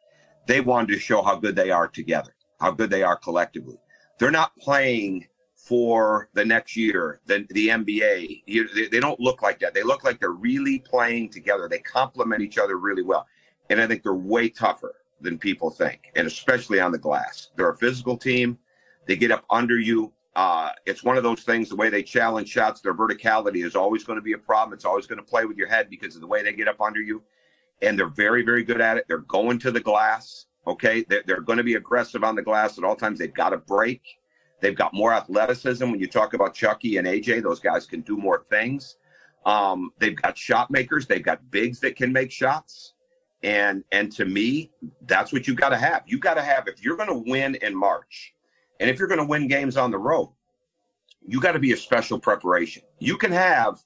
[0.48, 3.76] they wanted to show how good they are together, how good they are collectively.
[4.18, 8.44] They're not playing for the next year, the, the NBA.
[8.46, 9.74] You, they, they don't look like that.
[9.74, 11.68] They look like they're really playing together.
[11.68, 13.28] They complement each other really well.
[13.70, 17.50] And I think they're way tougher than people think, and especially on the glass.
[17.58, 18.58] They're a physical team.
[19.06, 20.14] They get up under you.
[20.36, 21.70] Uh, it's one of those things.
[21.70, 24.74] The way they challenge shots, their verticality is always going to be a problem.
[24.74, 26.82] It's always going to play with your head because of the way they get up
[26.82, 27.22] under you,
[27.82, 29.06] and they're very, very good at it.
[29.08, 30.48] They're going to the glass.
[30.66, 33.20] Okay, they're, they're going to be aggressive on the glass at all times.
[33.20, 34.02] They've got to break.
[34.62, 35.84] They've got more athleticism.
[35.92, 38.96] When you talk about Chucky and AJ, those guys can do more things.
[39.46, 41.06] Um, they've got shot makers.
[41.06, 42.94] They've got bigs that can make shots.
[43.44, 44.72] And and to me,
[45.06, 46.04] that's what you got to have.
[46.08, 48.34] You got to have if you're going to win in March,
[48.84, 50.30] and if you're going to win games on the road,
[51.26, 52.84] you got to be a special preparation.
[53.00, 53.80] You can have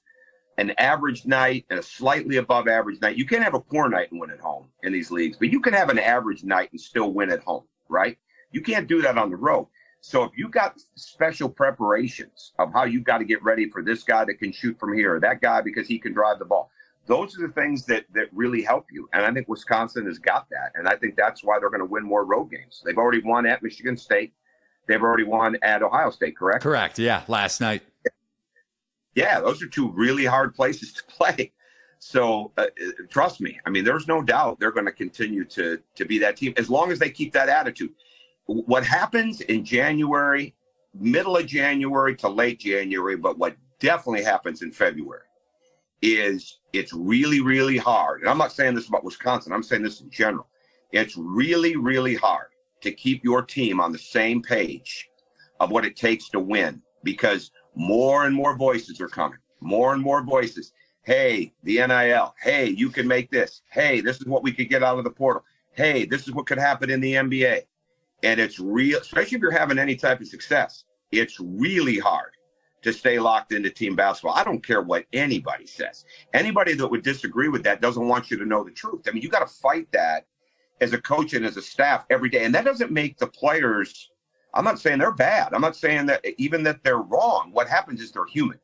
[0.56, 3.16] an average night and a slightly above average night.
[3.16, 5.60] You can't have a poor night and win at home in these leagues, but you
[5.60, 8.18] can have an average night and still win at home, right?
[8.50, 9.68] You can't do that on the road.
[10.00, 14.02] So if you got special preparations of how you got to get ready for this
[14.02, 16.72] guy that can shoot from here, or that guy because he can drive the ball,
[17.06, 19.08] those are the things that that really help you.
[19.12, 20.72] And I think Wisconsin has got that.
[20.74, 22.82] And I think that's why they're going to win more road games.
[22.84, 24.32] They've already won at Michigan State.
[24.88, 26.62] They've already won at Ohio State, correct?
[26.62, 26.98] Correct.
[26.98, 27.82] Yeah, last night.
[29.14, 31.52] Yeah, those are two really hard places to play.
[31.98, 32.66] So uh,
[33.10, 33.60] trust me.
[33.66, 36.70] I mean, there's no doubt they're going to continue to to be that team as
[36.70, 37.90] long as they keep that attitude.
[38.46, 40.54] What happens in January,
[40.94, 45.22] middle of January to late January, but what definitely happens in February
[46.00, 48.20] is it's really, really hard.
[48.20, 50.46] And I'm not saying this about Wisconsin, I'm saying this in general.
[50.92, 52.46] It's really, really hard
[52.80, 55.08] to keep your team on the same page
[55.60, 60.02] of what it takes to win because more and more voices are coming, more and
[60.02, 60.72] more voices.
[61.02, 62.34] Hey, the NIL.
[62.40, 63.62] Hey, you can make this.
[63.70, 65.42] Hey, this is what we could get out of the portal.
[65.72, 67.62] Hey, this is what could happen in the NBA.
[68.22, 72.32] And it's real, especially if you're having any type of success, it's really hard
[72.82, 74.36] to stay locked into team basketball.
[74.36, 76.04] I don't care what anybody says.
[76.34, 79.06] Anybody that would disagree with that doesn't want you to know the truth.
[79.08, 80.26] I mean, you got to fight that
[80.80, 82.44] as a coach and as a staff every day.
[82.44, 84.10] And that doesn't make the players,
[84.54, 85.52] I'm not saying they're bad.
[85.52, 87.50] I'm not saying that even that they're wrong.
[87.52, 88.58] What happens is they're human.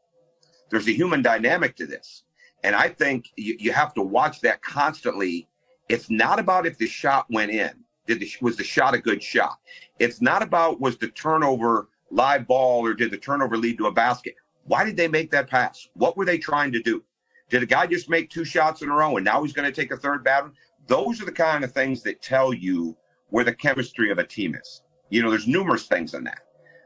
[0.71, 2.25] There's a human dynamic to this.
[2.63, 5.49] And I think you, you have to watch that constantly.
[5.89, 7.71] It's not about if the shot went in.
[8.07, 9.59] Did the, was the shot a good shot?
[9.99, 13.93] It's not about was the turnover live ball or did the turnover lead to a
[13.93, 14.35] basket?
[14.65, 15.89] Why did they make that pass?
[15.95, 17.03] What were they trying to do?
[17.51, 19.81] Did a guy just make two shots in a row and now he's going to
[19.81, 20.53] take a third bad one?
[20.87, 22.97] Those are the kind of things that tell you
[23.31, 24.83] where the chemistry of a team is.
[25.11, 26.41] You know, there's numerous things in that.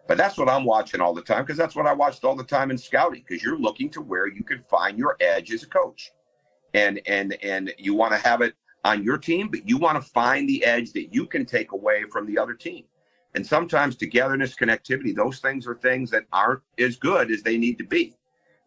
[0.06, 2.42] But that's what I'm watching all the time because that's what I watched all the
[2.42, 5.66] time in scouting because you're looking to where you can find your edge as a
[5.66, 6.12] coach.
[6.74, 10.11] And and and you want to have it on your team, but you want to
[10.11, 12.84] find the edge that you can take away from the other team.
[13.34, 17.76] And sometimes togetherness, connectivity, those things are things that aren't as good as they need
[17.78, 18.16] to be.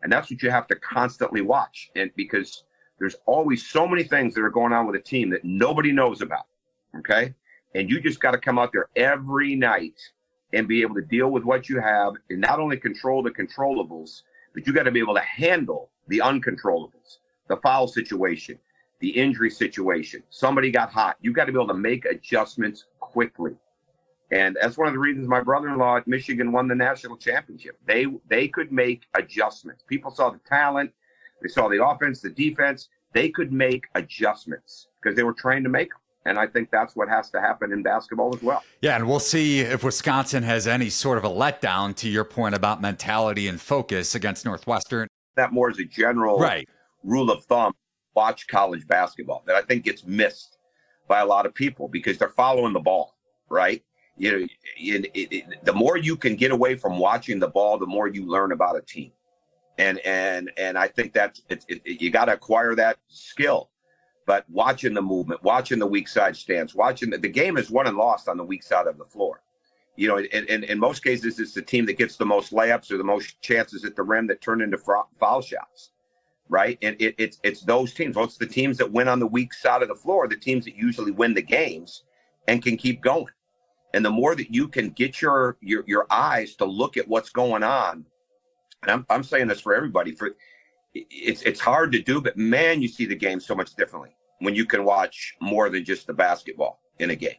[0.03, 1.89] And that's what you have to constantly watch.
[1.95, 2.63] And because
[3.01, 6.21] there's always so many things that are going on with a team that nobody knows
[6.21, 6.45] about.
[6.99, 7.33] Okay.
[7.73, 9.99] And you just got to come out there every night
[10.53, 14.21] and be able to deal with what you have and not only control the controllables,
[14.53, 18.59] but you got to be able to handle the uncontrollables, the foul situation,
[18.99, 20.21] the injury situation.
[20.29, 21.17] Somebody got hot.
[21.21, 23.53] You got to be able to make adjustments quickly.
[24.31, 27.79] And that's one of the reasons my brother-in-law at Michigan won the national championship.
[27.87, 29.83] They they could make adjustments.
[29.87, 30.91] People saw the talent,
[31.41, 32.89] they saw the offense, the defense.
[33.13, 35.97] They could make adjustments because they were trained to make them.
[36.25, 38.63] And I think that's what has to happen in basketball as well.
[38.81, 42.53] Yeah, and we'll see if Wisconsin has any sort of a letdown to your point
[42.53, 45.07] about mentality and focus against Northwestern.
[45.35, 46.69] That more as a general right.
[47.03, 47.73] rule of thumb.
[48.13, 50.57] Watch college basketball that I think gets missed
[51.07, 53.15] by a lot of people because they're following the ball,
[53.49, 53.81] right?
[54.17, 57.79] You know, it, it, it, the more you can get away from watching the ball,
[57.79, 59.11] the more you learn about a team
[59.81, 63.69] and and and I think that it, it, you got to acquire that skill.
[64.27, 67.87] But watching the movement, watching the weak side stance, watching the, the game is won
[67.87, 69.41] and lost on the weak side of the floor.
[69.97, 72.91] You know, in, in, in most cases, it's the team that gets the most layups
[72.91, 75.91] or the most chances at the rim that turn into foul shots,
[76.47, 76.77] right?
[76.81, 78.15] And it, it's it's those teams.
[78.15, 80.65] Well, it's the teams that win on the weak side of the floor, the teams
[80.65, 82.03] that usually win the games
[82.47, 83.33] and can keep going.
[83.93, 87.31] And the more that you can get your your your eyes to look at what's
[87.31, 88.05] going on
[88.83, 90.35] and I'm, I'm saying this for everybody for
[90.93, 94.55] it's it's hard to do but man you see the game so much differently when
[94.55, 97.35] you can watch more than just the basketball in a game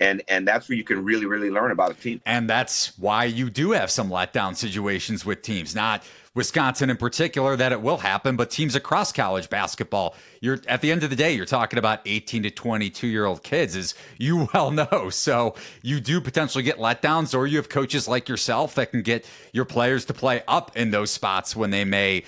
[0.00, 2.20] and and that's where you can really really learn about a team.
[2.26, 5.74] And that's why you do have some letdown situations with teams.
[5.74, 10.14] Not wisconsin in particular that it will happen but teams across college basketball.
[10.40, 13.42] You're at the end of the day you're talking about 18 to 22 year old
[13.42, 15.10] kids as you well know.
[15.10, 19.26] So you do potentially get letdowns or you have coaches like yourself that can get
[19.52, 22.24] your players to play up in those spots when they may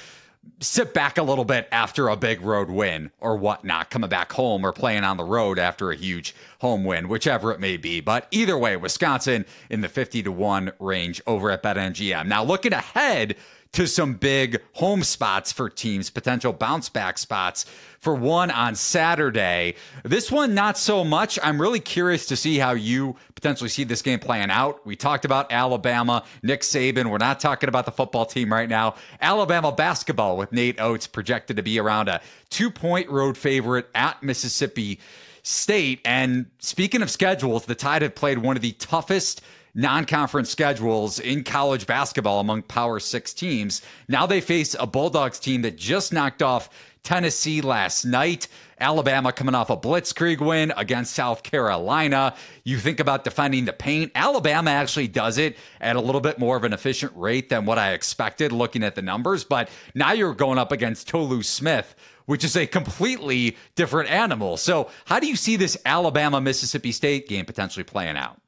[0.61, 4.65] sit back a little bit after a big road win or whatnot, coming back home
[4.65, 8.01] or playing on the road after a huge home win, whichever it may be.
[8.01, 12.27] But either way, Wisconsin in the 50 to 1 range over at BetMGM.
[12.27, 13.37] Now, looking ahead
[13.73, 17.65] to some big home spots for teams, potential bounce back spots.
[18.01, 21.39] For one on Saturday, this one not so much.
[21.43, 24.85] I'm really curious to see how you potentially see this game playing out.
[24.85, 27.11] We talked about Alabama, Nick Saban.
[27.11, 28.97] We're not talking about the football team right now.
[29.21, 34.23] Alabama basketball with Nate Oats projected to be around a two point road favorite at
[34.23, 35.01] Mississippi
[35.45, 36.01] State.
[36.05, 39.43] And speaking of schedules, the Tide have played one of the toughest
[39.75, 43.83] non conference schedules in college basketball among Power Six teams.
[44.09, 46.69] Now they face a Bulldogs team that just knocked off
[47.03, 48.49] Tennessee last night.
[48.79, 52.35] Alabama coming off a blitzkrieg win against South Carolina.
[52.65, 54.13] You think about defending the paint.
[54.15, 57.79] Alabama actually does it at a little bit more of an efficient rate than what
[57.79, 59.45] I expected looking at the numbers.
[59.45, 61.95] But now you're going up against Tolu Smith,
[62.27, 64.57] which is a completely different animal.
[64.57, 68.42] So, how do you see this Alabama Mississippi State game potentially playing out?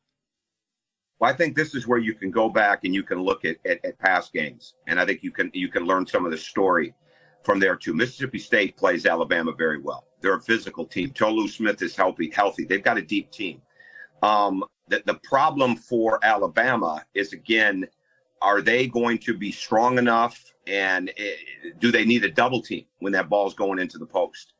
[1.24, 3.56] Well, I think this is where you can go back and you can look at,
[3.64, 6.36] at, at past games, and I think you can you can learn some of the
[6.36, 6.92] story
[7.44, 7.94] from there too.
[7.94, 10.06] Mississippi State plays Alabama very well.
[10.20, 11.12] They're a physical team.
[11.12, 12.30] Tolu Smith is healthy.
[12.30, 12.66] Healthy.
[12.66, 13.62] They've got a deep team.
[14.22, 17.88] Um, the, the problem for Alabama is again,
[18.42, 22.84] are they going to be strong enough, and uh, do they need a double team
[22.98, 24.52] when that ball's going into the post?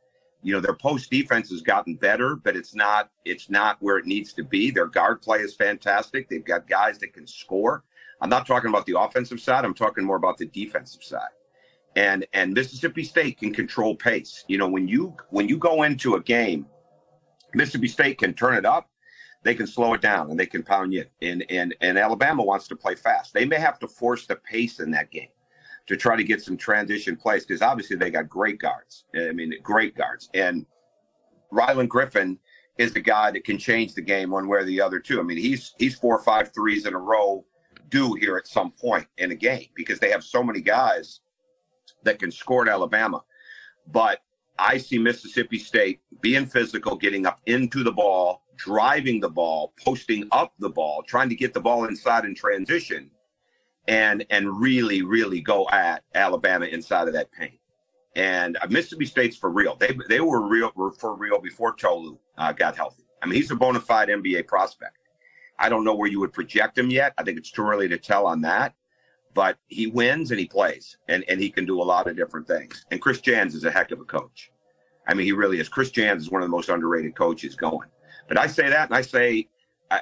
[0.44, 4.06] You know their post defense has gotten better but it's not it's not where it
[4.06, 4.70] needs to be.
[4.70, 6.28] Their guard play is fantastic.
[6.28, 7.82] They've got guys that can score.
[8.20, 9.64] I'm not talking about the offensive side.
[9.64, 11.32] I'm talking more about the defensive side.
[11.96, 14.44] And and mississippi state can control pace.
[14.46, 16.66] You know when you when you go into a game
[17.54, 18.88] mississippi state can turn it up.
[19.42, 21.06] They can slow it down and they can pound you.
[21.22, 23.32] And and and alabama wants to play fast.
[23.32, 25.28] They may have to force the pace in that game
[25.86, 29.04] to try to get some transition plays because obviously they got great guards.
[29.14, 30.30] I mean, great guards.
[30.34, 30.66] And
[31.52, 32.38] Rylan Griffin
[32.78, 35.20] is a guy that can change the game one way or the other too.
[35.20, 37.44] I mean, he's he's four or five threes in a row
[37.88, 41.20] due here at some point in a game because they have so many guys
[42.02, 43.22] that can score at Alabama.
[43.92, 44.20] But
[44.58, 50.26] I see Mississippi State being physical, getting up into the ball, driving the ball, posting
[50.32, 53.10] up the ball, trying to get the ball inside in transition,
[53.88, 57.58] and and really, really go at Alabama inside of that paint.
[58.16, 59.76] And uh, Mississippi State's for real.
[59.76, 63.04] They they were real were for real before Tolu uh, got healthy.
[63.22, 64.98] I mean, he's a bona fide NBA prospect.
[65.58, 67.14] I don't know where you would project him yet.
[67.16, 68.74] I think it's too early to tell on that.
[69.34, 72.46] But he wins and he plays, and, and he can do a lot of different
[72.46, 72.84] things.
[72.92, 74.52] And Chris Jans is a heck of a coach.
[75.08, 75.68] I mean, he really is.
[75.68, 77.88] Chris Jans is one of the most underrated coaches going.
[78.28, 79.48] But I say that, and I say,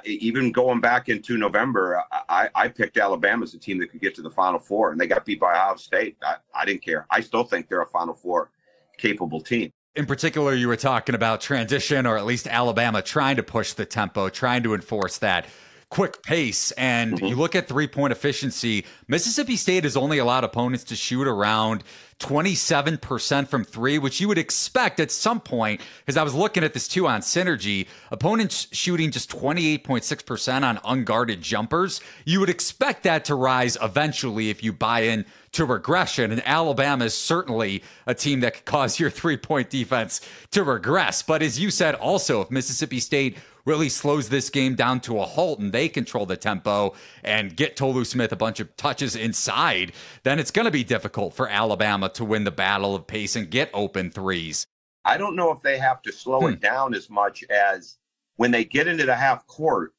[0.05, 4.15] even going back into November, I, I picked Alabama as a team that could get
[4.15, 6.17] to the Final Four, and they got beat by Ohio State.
[6.23, 7.05] I, I didn't care.
[7.09, 8.51] I still think they're a Final Four
[8.97, 9.71] capable team.
[9.95, 13.85] In particular, you were talking about transition, or at least Alabama trying to push the
[13.85, 15.45] tempo, trying to enforce that
[15.93, 16.71] quick pace.
[16.71, 17.25] And mm-hmm.
[17.27, 21.83] you look at three point efficiency, Mississippi State has only allowed opponents to shoot around
[22.19, 26.73] 27% from three, which you would expect at some point, because I was looking at
[26.73, 32.01] this too on Synergy, opponents shooting just 28.6% on unguarded jumpers.
[32.25, 36.31] You would expect that to rise eventually if you buy in to regression.
[36.31, 40.21] And Alabama is certainly a team that could cause your three point defense
[40.51, 41.21] to regress.
[41.21, 45.25] But as you said, also, if Mississippi State really slows this game down to a
[45.25, 46.93] halt and they control the tempo
[47.23, 49.93] and get Tolu Smith a bunch of touches inside,
[50.23, 53.49] then it's going to be difficult for Alabama to win the battle of pace and
[53.49, 54.67] get open threes.
[55.05, 56.53] I don't know if they have to slow hmm.
[56.53, 57.97] it down as much as
[58.37, 59.93] when they get into the half court,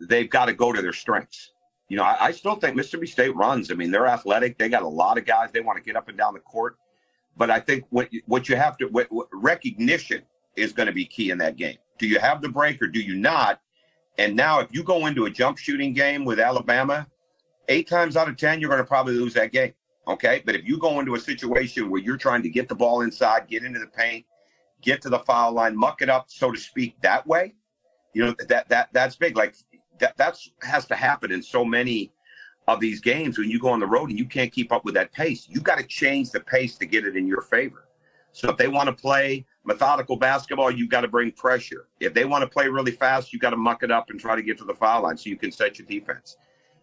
[0.00, 1.52] they've got to go to their strengths.
[1.88, 3.70] You know, I, I still think Mississippi State runs.
[3.70, 4.58] I mean, they're athletic.
[4.58, 5.50] They got a lot of guys.
[5.52, 6.76] They want to get up and down the court.
[7.36, 10.22] But I think what what you have to what, what recognition
[10.56, 11.78] is going to be key in that game.
[12.00, 13.60] Do you have the break or do you not?
[14.16, 17.06] And now, if you go into a jump shooting game with Alabama,
[17.68, 19.74] eight times out of 10, you're going to probably lose that game.
[20.08, 20.42] Okay.
[20.44, 23.48] But if you go into a situation where you're trying to get the ball inside,
[23.48, 24.24] get into the paint,
[24.80, 27.52] get to the foul line, muck it up, so to speak, that way,
[28.14, 29.36] you know, that, that, that's big.
[29.36, 29.54] Like
[29.98, 32.12] that, that's has to happen in so many
[32.66, 34.94] of these games when you go on the road and you can't keep up with
[34.94, 35.46] that pace.
[35.50, 37.88] You got to change the pace to get it in your favor.
[38.32, 41.86] So if they want to play methodical basketball, you've got to bring pressure.
[42.00, 44.34] If they want to play really fast, you've got to muck it up and try
[44.34, 46.36] to get to the foul line so you can set your defense.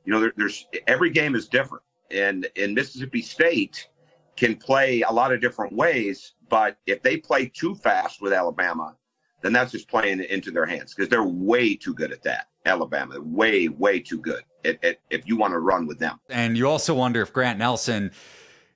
[0.05, 3.89] You know, there, there's every game is different, and in Mississippi State
[4.37, 6.33] can play a lot of different ways.
[6.47, 8.95] But if they play too fast with Alabama,
[9.41, 12.47] then that's just playing into their hands because they're way too good at that.
[12.65, 16.19] Alabama, way, way too good at, at, if you want to run with them.
[16.29, 18.11] And you also wonder if Grant Nelson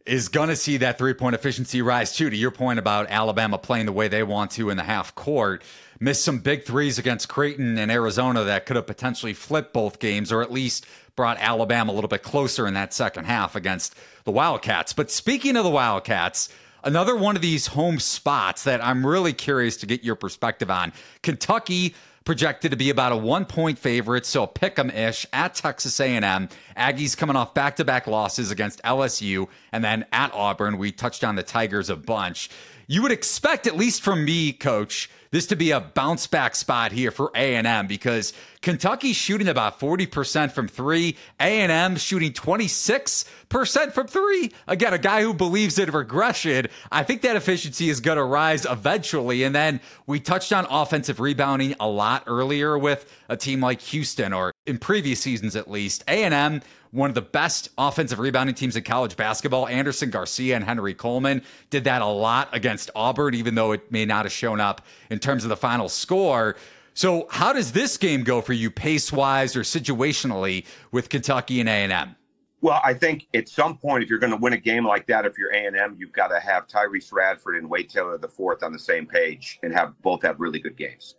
[0.05, 2.29] is going to see that three point efficiency rise too.
[2.29, 5.63] To your point about Alabama playing the way they want to in the half court,
[5.99, 10.31] missed some big threes against Creighton and Arizona that could have potentially flipped both games
[10.31, 10.85] or at least
[11.15, 14.93] brought Alabama a little bit closer in that second half against the Wildcats.
[14.93, 16.49] But speaking of the Wildcats,
[16.83, 20.93] another one of these home spots that I'm really curious to get your perspective on.
[21.21, 21.93] Kentucky
[22.23, 26.49] projected to be about a one point favorite, so pick 'em ish at Texas A&M.
[26.77, 30.77] Aggies coming off back to back losses against LSU and then at Auburn.
[30.77, 32.49] We touched on the Tigers a bunch.
[32.87, 36.91] You would expect, at least from me, coach, this to be a bounce back spot
[36.91, 44.51] here for A&M because Kentucky's shooting about 40% from 3, A&M shooting 26% from 3.
[44.67, 48.65] Again, a guy who believes in regression, I think that efficiency is going to rise
[48.65, 49.43] eventually.
[49.43, 54.33] And then we touched on offensive rebounding a lot earlier with a team like Houston
[54.33, 56.03] or in previous seasons at least.
[56.07, 56.61] A&M
[56.91, 59.67] one of the best offensive rebounding teams in college basketball.
[59.67, 64.05] Anderson Garcia and Henry Coleman did that a lot against Auburn, even though it may
[64.05, 66.55] not have shown up in terms of the final score.
[66.93, 71.69] So, how does this game go for you, pace wise or situationally, with Kentucky and
[71.69, 72.15] A and M?
[72.59, 75.25] Well, I think at some point, if you're going to win a game like that,
[75.25, 78.27] if you're A and M, you've got to have Tyrece Radford and Wade Taylor the
[78.27, 81.15] fourth on the same page and have both have really good games.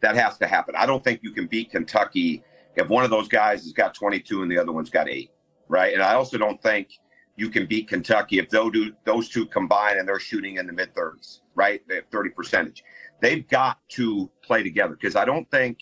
[0.00, 0.74] That has to happen.
[0.76, 2.42] I don't think you can beat Kentucky
[2.80, 5.30] if one of those guys has got 22 and the other one's got eight,
[5.68, 5.94] right?
[5.94, 6.88] And I also don't think
[7.36, 10.94] you can beat Kentucky if two, those two combine and they're shooting in the mid
[10.94, 11.80] 30s, right?
[11.88, 12.82] They have 30 percentage.
[13.20, 15.78] They've got to play together because I don't think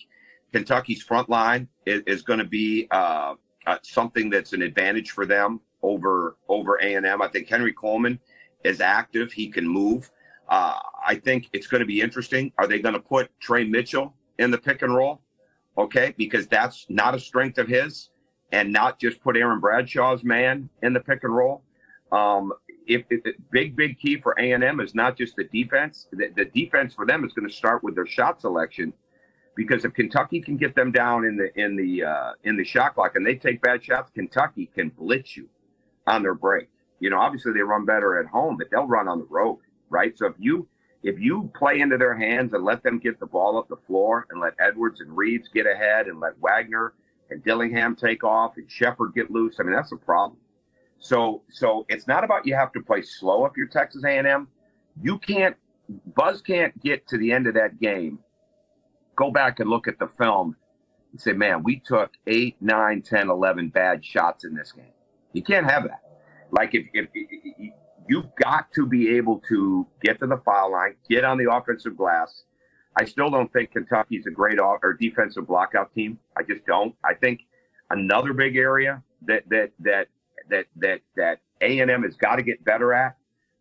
[0.52, 3.34] Kentucky's front line is, is going to be uh,
[3.66, 7.06] uh, something that's an advantage for them over over A and.
[7.06, 8.18] I think Henry Coleman
[8.64, 10.10] is active; he can move.
[10.48, 12.52] Uh, I think it's going to be interesting.
[12.58, 15.20] Are they going to put Tre Mitchell in the pick and roll?
[15.78, 18.10] Okay, because that's not a strength of his,
[18.52, 21.62] and not just put Aaron Bradshaw's man in the pick and roll.
[22.10, 22.52] Um,
[22.86, 26.28] if, if, big big key for A and M is not just the defense, the,
[26.34, 28.92] the defense for them is going to start with their shot selection,
[29.54, 32.94] because if Kentucky can get them down in the in the uh, in the shot
[32.94, 35.48] clock and they take bad shots, Kentucky can blitz you
[36.06, 36.68] on their break.
[37.00, 39.58] You know, obviously they run better at home, but they'll run on the road,
[39.90, 40.16] right?
[40.16, 40.66] So if you
[41.02, 44.26] if you play into their hands and let them get the ball up the floor
[44.30, 46.94] and let Edwards and Reeves get ahead and let Wagner
[47.30, 50.38] and Dillingham take off and Sheppard get loose, I mean that's a problem.
[50.98, 54.48] So so it's not about you have to play slow if you're Texas A&M.
[55.00, 55.56] You can't
[56.14, 58.18] Buzz can't get to the end of that game,
[59.16, 60.56] go back and look at the film
[61.12, 64.92] and say, man, we took eight, nine, 10, 11 bad shots in this game.
[65.32, 66.02] You can't have that.
[66.50, 67.72] Like if, if, if
[68.08, 71.96] you've got to be able to get to the foul line, get on the offensive
[71.96, 72.44] glass.
[72.96, 76.18] I still don't think Kentucky's a great off, or defensive blockout team.
[76.36, 76.94] I just don't.
[77.04, 77.40] I think
[77.90, 80.08] another big area that that that
[80.50, 83.16] that that that A and M has got to get better at,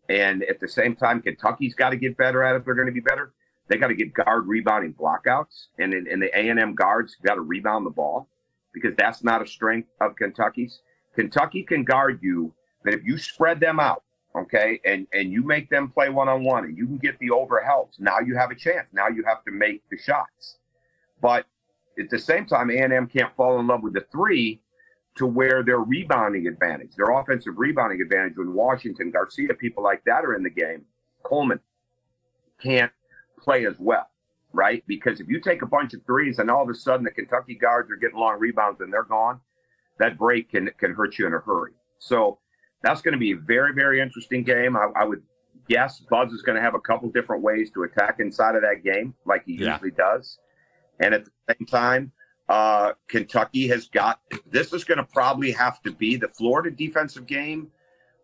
[0.09, 2.93] and at the same time, Kentucky's got to get better at if they're going to
[2.93, 3.33] be better.
[3.67, 7.35] They got to get guard rebounding blockouts, and and the A and M guards got
[7.35, 8.29] to rebound the ball
[8.73, 10.79] because that's not a strength of Kentucky's.
[11.15, 14.03] Kentucky can guard you, but if you spread them out,
[14.37, 17.31] okay, and and you make them play one on one, and you can get the
[17.31, 18.87] over helps, now you have a chance.
[18.93, 20.57] Now you have to make the shots,
[21.21, 21.45] but
[21.99, 24.61] at the same time, A&M can't fall in love with the three
[25.15, 30.23] to where their rebounding advantage, their offensive rebounding advantage, when Washington, Garcia, people like that
[30.23, 30.85] are in the game,
[31.23, 31.59] Coleman
[32.61, 32.91] can't
[33.39, 34.07] play as well,
[34.53, 34.83] right?
[34.87, 37.55] Because if you take a bunch of threes and all of a sudden the Kentucky
[37.55, 39.39] guards are getting long rebounds and they're gone,
[39.99, 41.71] that break can can hurt you in a hurry.
[41.99, 42.37] So
[42.81, 44.75] that's going to be a very, very interesting game.
[44.75, 45.23] I, I would
[45.67, 48.83] guess Buzz is going to have a couple different ways to attack inside of that
[48.83, 49.73] game, like he yeah.
[49.73, 50.39] usually does.
[50.99, 52.11] And at the same time,
[52.49, 57.27] uh, Kentucky has got this is going to probably have to be the Florida defensive
[57.27, 57.71] game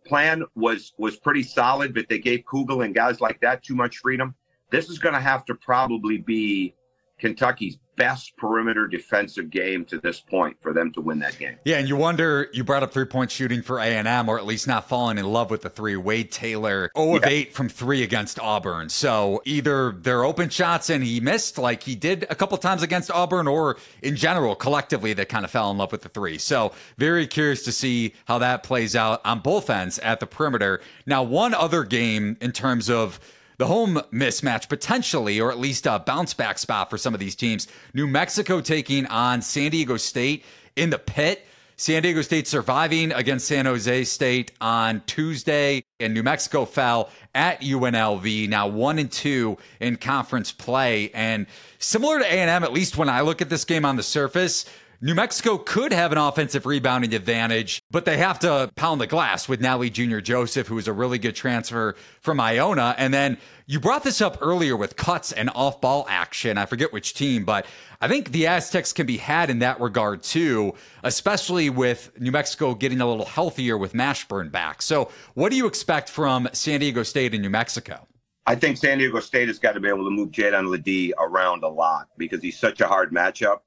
[0.05, 3.97] plan was was pretty solid, but they gave Kugel and guys like that too much
[3.97, 4.35] freedom.
[4.69, 6.75] This is going to have to probably be
[7.19, 11.57] Kentucky's best perimeter defensive game to this point for them to win that game.
[11.65, 14.37] Yeah, and you wonder you brought up three point shooting for A and M, or
[14.37, 15.95] at least not falling in love with the three.
[15.95, 17.29] Wade Taylor, 0 of yeah.
[17.29, 18.89] 8 from three against Auburn.
[18.89, 23.11] So either they're open shots and he missed like he did a couple times against
[23.11, 26.37] Auburn, or in general, collectively, they kind of fell in love with the three.
[26.37, 30.81] So very curious to see how that plays out on both ends at the perimeter.
[31.05, 33.19] Now, one other game in terms of
[33.57, 37.35] the home mismatch potentially, or at least a bounce back spot for some of these
[37.35, 37.67] teams.
[37.93, 40.43] New Mexico taking on San Diego State
[40.75, 41.45] in the pit.
[41.75, 47.61] San Diego State surviving against San Jose State on Tuesday, and New Mexico fell at
[47.61, 48.47] UNLV.
[48.47, 51.47] Now one and two in conference play, and
[51.79, 54.03] similar to A and M, at least when I look at this game on the
[54.03, 54.65] surface,
[55.05, 59.49] New Mexico could have an offensive rebounding advantage, but they have to pound the glass
[59.49, 60.19] with Nelly Jr.
[60.19, 62.95] Joseph, who is a really good transfer from Iona.
[62.97, 66.57] And then you brought this up earlier with cuts and off ball action.
[66.57, 67.65] I forget which team, but
[67.99, 70.73] I think the Aztecs can be had in that regard too,
[71.03, 74.81] especially with New Mexico getting a little healthier with Mashburn back.
[74.81, 78.07] So, what do you expect from San Diego State and New Mexico?
[78.45, 81.65] I think San Diego State has got to be able to move Jaedon LeDee around
[81.65, 83.59] a lot because he's such a hard matchup.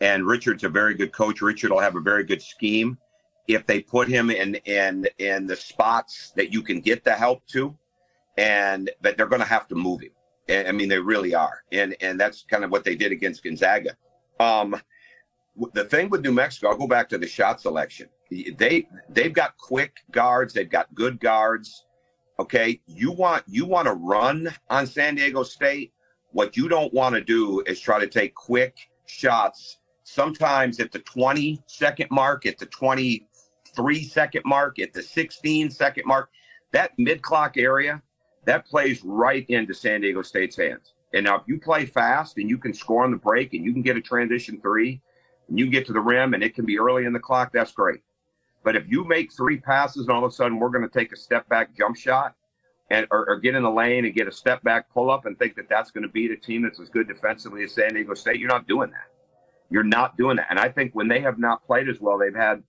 [0.00, 1.40] And Richard's a very good coach.
[1.40, 2.98] Richard will have a very good scheme
[3.48, 7.46] if they put him in in in the spots that you can get the help
[7.48, 7.76] to,
[8.36, 10.10] and but they're going to have to move him.
[10.48, 13.96] I mean, they really are, and and that's kind of what they did against Gonzaga.
[14.38, 14.80] Um,
[15.72, 18.08] the thing with New Mexico, I'll go back to the shot selection.
[18.30, 21.84] They they've got quick guards, they've got good guards.
[22.38, 25.92] Okay, you want you want to run on San Diego State.
[26.32, 28.76] What you don't want to do is try to take quick
[29.06, 35.68] shots sometimes at the 20 second mark, at the 23 second mark, at the 16
[35.70, 36.30] second mark.
[36.72, 38.00] That mid clock area,
[38.44, 40.94] that plays right into San Diego State's hands.
[41.12, 43.72] And now, if you play fast and you can score on the break and you
[43.72, 45.00] can get a transition three
[45.48, 47.72] and you get to the rim and it can be early in the clock, that's
[47.72, 48.00] great.
[48.62, 51.12] But if you make three passes and all of a sudden we're going to take
[51.12, 52.34] a step back jump shot
[52.90, 55.36] and or, or, get in the lane and get a step back pull up and
[55.38, 58.14] think that that's going to beat a team that's as good defensively as San Diego
[58.14, 59.15] State, you're not doing that.
[59.70, 60.46] You're not doing that.
[60.50, 62.62] And I think when they have not played as well, they've had.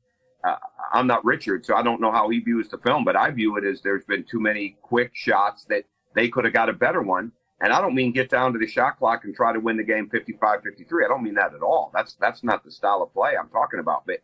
[0.43, 0.55] Uh,
[0.93, 3.57] I'm not Richard, so I don't know how he views the film, but I view
[3.57, 5.83] it as there's been too many quick shots that
[6.13, 7.31] they could have got a better one.
[7.59, 9.83] And I don't mean get down to the shot clock and try to win the
[9.83, 11.05] game 55 53.
[11.05, 11.91] I don't mean that at all.
[11.93, 14.05] That's that's not the style of play I'm talking about.
[14.05, 14.19] But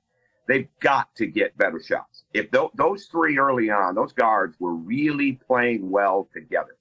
[0.48, 2.26] they've got to get better shots.
[2.34, 6.78] If th- those three early on, those guards were really playing well together.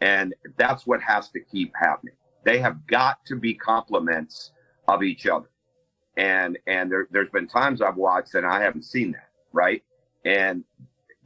[0.00, 2.14] And that's what has to keep happening.
[2.44, 4.52] They have got to be complements
[4.88, 5.48] of each other.
[6.16, 9.84] And and there, there's been times I've watched and I haven't seen that, right?
[10.24, 10.64] And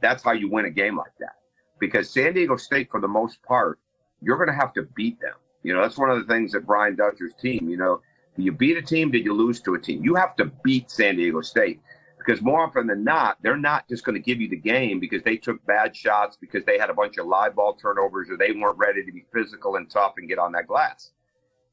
[0.01, 1.37] that's how you win a game like that.
[1.79, 3.79] Because San Diego State, for the most part,
[4.21, 5.33] you're going to have to beat them.
[5.63, 8.01] You know, that's one of the things that Brian Dutcher's team, you know,
[8.37, 10.03] you beat a team, did you lose to a team?
[10.03, 11.81] You have to beat San Diego State
[12.17, 15.23] because more often than not, they're not just going to give you the game because
[15.23, 18.51] they took bad shots, because they had a bunch of live ball turnovers, or they
[18.51, 21.11] weren't ready to be physical and tough and get on that glass.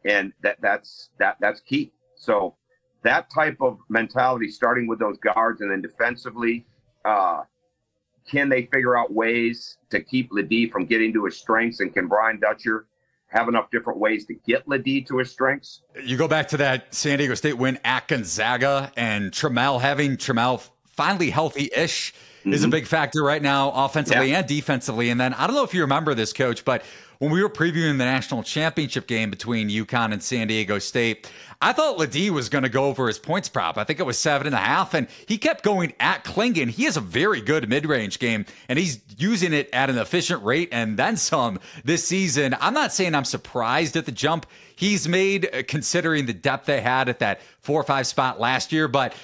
[0.05, 1.92] And that that's that that's key.
[2.16, 2.57] So
[3.03, 6.66] that type of mentality, starting with those guards and then defensively,
[7.05, 7.42] uh,
[8.26, 11.80] can they figure out ways to keep LeDee from getting to his strengths?
[11.80, 12.86] And can Brian Dutcher
[13.28, 15.82] have enough different ways to get LeDee to his strengths?
[16.03, 20.68] You go back to that San Diego State win at Gonzaga and Trammell having Trammell
[20.86, 22.53] finally healthy ish mm-hmm.
[22.53, 22.72] is a mm-hmm.
[22.72, 24.38] big factor right now, offensively yeah.
[24.38, 25.11] and defensively.
[25.11, 26.82] And then I don't know if you remember this, coach, but
[27.21, 31.75] when we were previewing the national championship game between UConn and San Diego State, I
[31.75, 33.77] thought LeDee was going to go over his points prop.
[33.77, 36.71] I think it was seven and a half, and he kept going at Clingan.
[36.71, 40.43] He has a very good mid range game, and he's using it at an efficient
[40.43, 42.57] rate and then some this season.
[42.59, 46.81] I'm not saying I'm surprised at the jump he's made, uh, considering the depth they
[46.81, 49.14] had at that four or five spot last year, but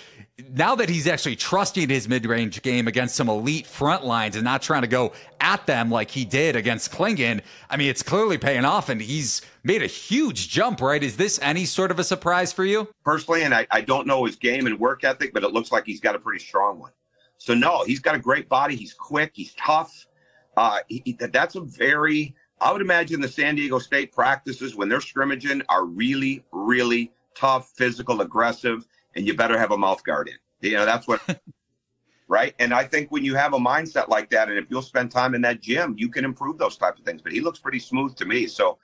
[0.50, 4.60] now that he's actually trusting his mid-range game against some elite front lines and not
[4.60, 8.66] trying to go at them like he did against Clingan, I mean, it's clearly paying
[8.66, 10.80] off, and he's made a huge jump.
[10.82, 11.02] Right?
[11.02, 13.42] Is this any sort of a surprise for you personally?
[13.44, 16.00] And I, I don't know his game and work ethic, but it looks like he's
[16.00, 16.92] got a pretty strong one.
[17.38, 18.76] So no, he's got a great body.
[18.76, 19.30] He's quick.
[19.34, 20.06] He's tough.
[20.56, 22.34] Uh, he, that's a very.
[22.60, 27.70] I would imagine the San Diego State practices when they're scrimmaging are really, really tough,
[27.76, 28.86] physical, aggressive
[29.16, 30.70] and you better have a mouth guard in.
[30.70, 31.20] You know, that's what,
[32.28, 32.54] right?
[32.58, 35.34] And I think when you have a mindset like that, and if you'll spend time
[35.34, 37.22] in that gym, you can improve those type of things.
[37.22, 38.78] But he looks pretty smooth to me, so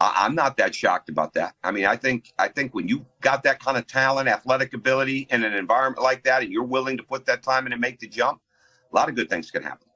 [0.00, 1.54] I'm not that shocked about that.
[1.64, 5.26] I mean, I think I think when you got that kind of talent, athletic ability
[5.30, 7.98] in an environment like that, and you're willing to put that time in and make
[7.98, 8.40] the jump,
[8.92, 9.88] a lot of good things can happen.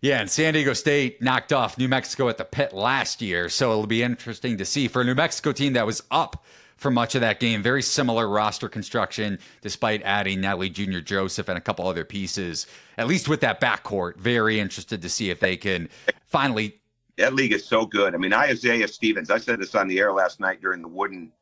[0.00, 3.72] Yeah, and San Diego State knocked off New Mexico at the pit last year, so
[3.72, 6.44] it'll be interesting to see for a New Mexico team that was up
[6.78, 7.62] for much of that game.
[7.62, 11.00] Very similar roster construction, despite adding Nelly Jr.
[11.00, 12.66] Joseph and a couple other pieces,
[12.96, 14.16] at least with that backcourt.
[14.16, 15.88] Very interested to see if they can
[16.24, 16.80] finally.
[17.18, 18.14] That league is so good.
[18.14, 21.32] I mean, Isaiah Stevens, I said this on the air last night during the Wooden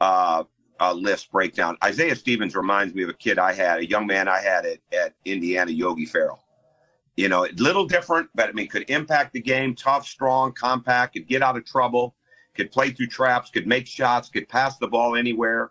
[0.00, 0.44] uh,
[0.80, 1.76] uh, list breakdown.
[1.82, 4.78] Isaiah Stevens reminds me of a kid I had, a young man I had at,
[4.96, 6.44] at Indiana, Yogi Ferrell.
[7.16, 11.14] You know, a little different, but I mean, could impact the game, tough, strong, compact,
[11.14, 12.14] could get out of trouble
[12.56, 15.70] could play through traps, could make shots, could pass the ball anywhere,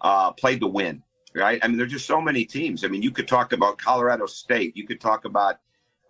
[0.00, 1.02] uh, played to win.
[1.34, 1.58] Right?
[1.62, 2.84] I mean, there's just so many teams.
[2.84, 4.76] I mean, you could talk about Colorado State.
[4.76, 5.58] You could talk about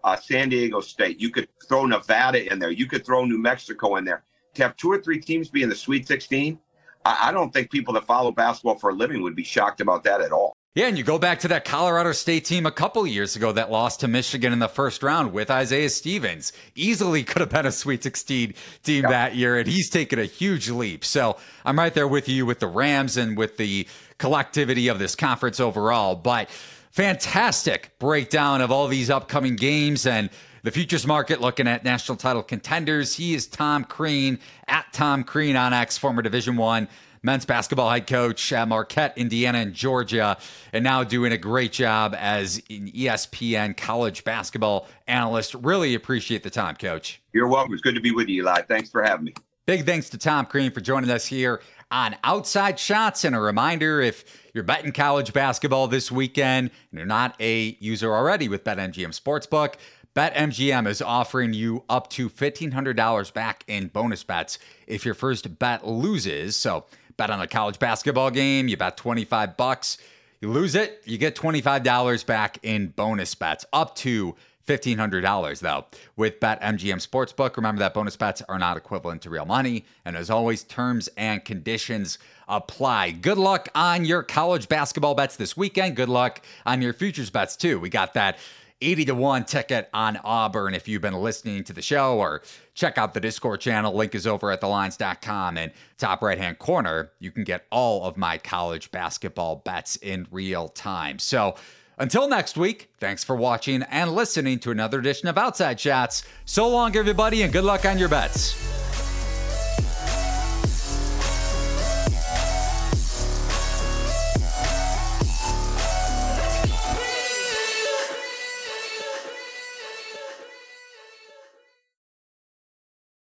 [0.02, 1.18] uh, San Diego State.
[1.18, 2.70] You could throw Nevada in there.
[2.70, 4.22] You could throw New Mexico in there.
[4.54, 6.58] To have two or three teams be in the Sweet 16,
[7.06, 10.04] I, I don't think people that follow basketball for a living would be shocked about
[10.04, 10.53] that at all.
[10.76, 13.70] Yeah, and you go back to that Colorado State team a couple years ago that
[13.70, 16.52] lost to Michigan in the first round with Isaiah Stevens.
[16.74, 19.10] Easily could have been a Sweet 16 team yep.
[19.12, 21.04] that year, and he's taken a huge leap.
[21.04, 23.86] So I'm right there with you with the Rams and with the
[24.18, 26.16] collectivity of this conference overall.
[26.16, 26.50] But
[26.90, 30.28] fantastic breakdown of all these upcoming games and
[30.64, 33.14] the futures market looking at national title contenders.
[33.14, 36.88] He is Tom Crean at Tom Crean on X, former Division One
[37.24, 40.36] men's basketball head coach at Marquette, Indiana, and Georgia,
[40.72, 45.54] and now doing a great job as an ESPN college basketball analyst.
[45.54, 47.20] Really appreciate the time, coach.
[47.32, 47.72] You're welcome.
[47.72, 48.62] It's good to be with you, Eli.
[48.62, 49.34] Thanks for having me.
[49.66, 53.24] Big thanks to Tom Crean for joining us here on Outside Shots.
[53.24, 58.14] And a reminder if you're betting college basketball this weekend and you're not a user
[58.14, 59.76] already with BetMGM Sportsbook,
[60.14, 65.86] BetMGM is offering you up to $1,500 back in bonus bets if your first bet
[65.86, 66.56] loses.
[66.56, 66.84] So
[67.16, 69.98] bet on a college basketball game, you bet 25 bucks,
[70.40, 74.34] you lose it, you get $25 back in bonus bets, up to
[74.66, 75.84] $1,500 though.
[76.16, 79.84] With BetMGM Sportsbook, remember that bonus bets are not equivalent to real money.
[80.04, 83.12] And as always, terms and conditions apply.
[83.12, 85.96] Good luck on your college basketball bets this weekend.
[85.96, 87.78] Good luck on your futures bets too.
[87.78, 88.38] We got that
[88.80, 92.42] 80 to 1 ticket on Auburn if you've been listening to the show or
[92.74, 93.94] check out the Discord channel.
[93.94, 95.56] Link is over at thelines.com.
[95.56, 100.26] And top right hand corner, you can get all of my college basketball bets in
[100.30, 101.18] real time.
[101.18, 101.56] So
[101.98, 106.24] until next week, thanks for watching and listening to another edition of Outside Shots.
[106.44, 108.93] So long, everybody, and good luck on your bets.